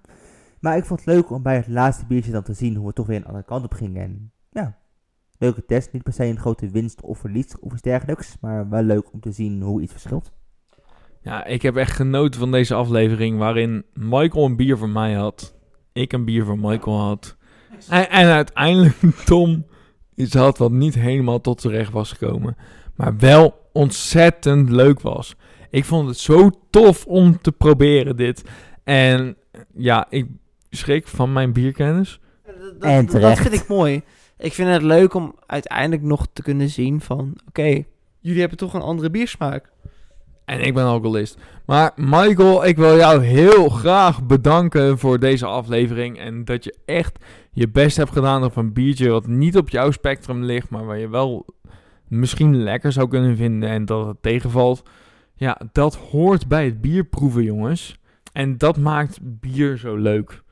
[0.59, 2.93] Maar ik vond het leuk om bij het laatste biertje dan te zien hoe we
[2.93, 4.01] toch weer een andere kant op gingen.
[4.01, 4.77] En ja,
[5.37, 5.91] leuke test.
[5.91, 8.37] Niet per se een grote winst of verlies of iets dergelijks.
[8.41, 10.31] Maar wel leuk om te zien hoe iets verschilt.
[11.21, 15.55] Ja, ik heb echt genoten van deze aflevering waarin Michael een bier voor mij had.
[15.93, 17.37] Ik een bier voor Michael had.
[17.89, 18.95] En, en uiteindelijk
[19.25, 19.65] Tom
[20.15, 22.57] iets had wat niet helemaal tot z'n recht was gekomen.
[22.95, 25.35] Maar wel ontzettend leuk was.
[25.69, 28.43] Ik vond het zo tof om te proberen dit.
[28.83, 29.37] En
[29.73, 30.27] ja, ik
[30.69, 32.19] schrik van mijn bierkennis.
[32.79, 34.01] Dat, En dat, vind ik mooi.
[34.37, 37.37] Ik vind het leuk om uiteindelijk nog te kunnen zien van...
[37.47, 37.83] Oké,
[38.19, 39.71] jullie hebben toch een andere biersmaak.
[40.45, 41.37] En ik ben alcoholist.
[41.65, 46.19] Maar Michael, ik wil jou heel graag bedanken voor deze aflevering.
[46.19, 47.17] En dat je echt
[47.55, 50.69] je best hebt gedaan op een biertje wat niet op jouw spectrum ligt.
[50.69, 51.45] Maar waar je wel
[52.07, 54.83] misschien lekker zou kunnen vinden en dat het tegenvalt.
[55.33, 57.99] Ja, dat hoort bij het bierproeven, jongens.
[58.33, 60.43] En dat maakt bier zo leuk.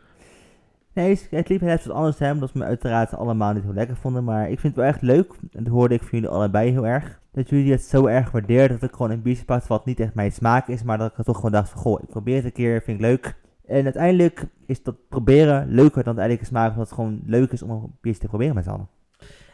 [0.93, 3.95] Nee, het liep net wat anders, hè, omdat we me uiteraard allemaal niet heel lekker
[3.95, 4.23] vonden.
[4.23, 6.87] Maar ik vind het wel echt leuk, en dat hoorde ik van jullie allebei heel
[6.87, 7.19] erg.
[7.31, 10.13] Dat jullie het zo erg waarderen dat ik gewoon een biertje pakte wat niet echt
[10.13, 10.83] mijn smaak is.
[10.83, 12.99] Maar dat ik er toch gewoon dacht van, goh, ik probeer het een keer, vind
[12.99, 13.35] ik leuk.
[13.67, 17.61] En uiteindelijk is dat proberen leuker dan het eigenlijk smaak, omdat het gewoon leuk is
[17.61, 18.87] om een biertje te proberen met z'n allen.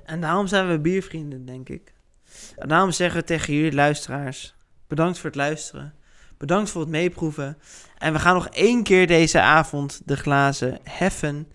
[0.05, 1.93] En daarom zijn we biervrienden, denk ik.
[2.57, 4.57] En daarom zeggen we tegen jullie luisteraars...
[4.87, 5.93] Bedankt voor het luisteren.
[6.37, 7.57] Bedankt voor het meeproeven.
[7.97, 11.47] En we gaan nog één keer deze avond de glazen heffen.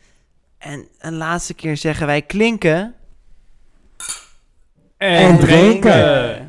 [0.58, 2.94] En een laatste keer zeggen wij klinken...
[4.96, 6.43] En drinken.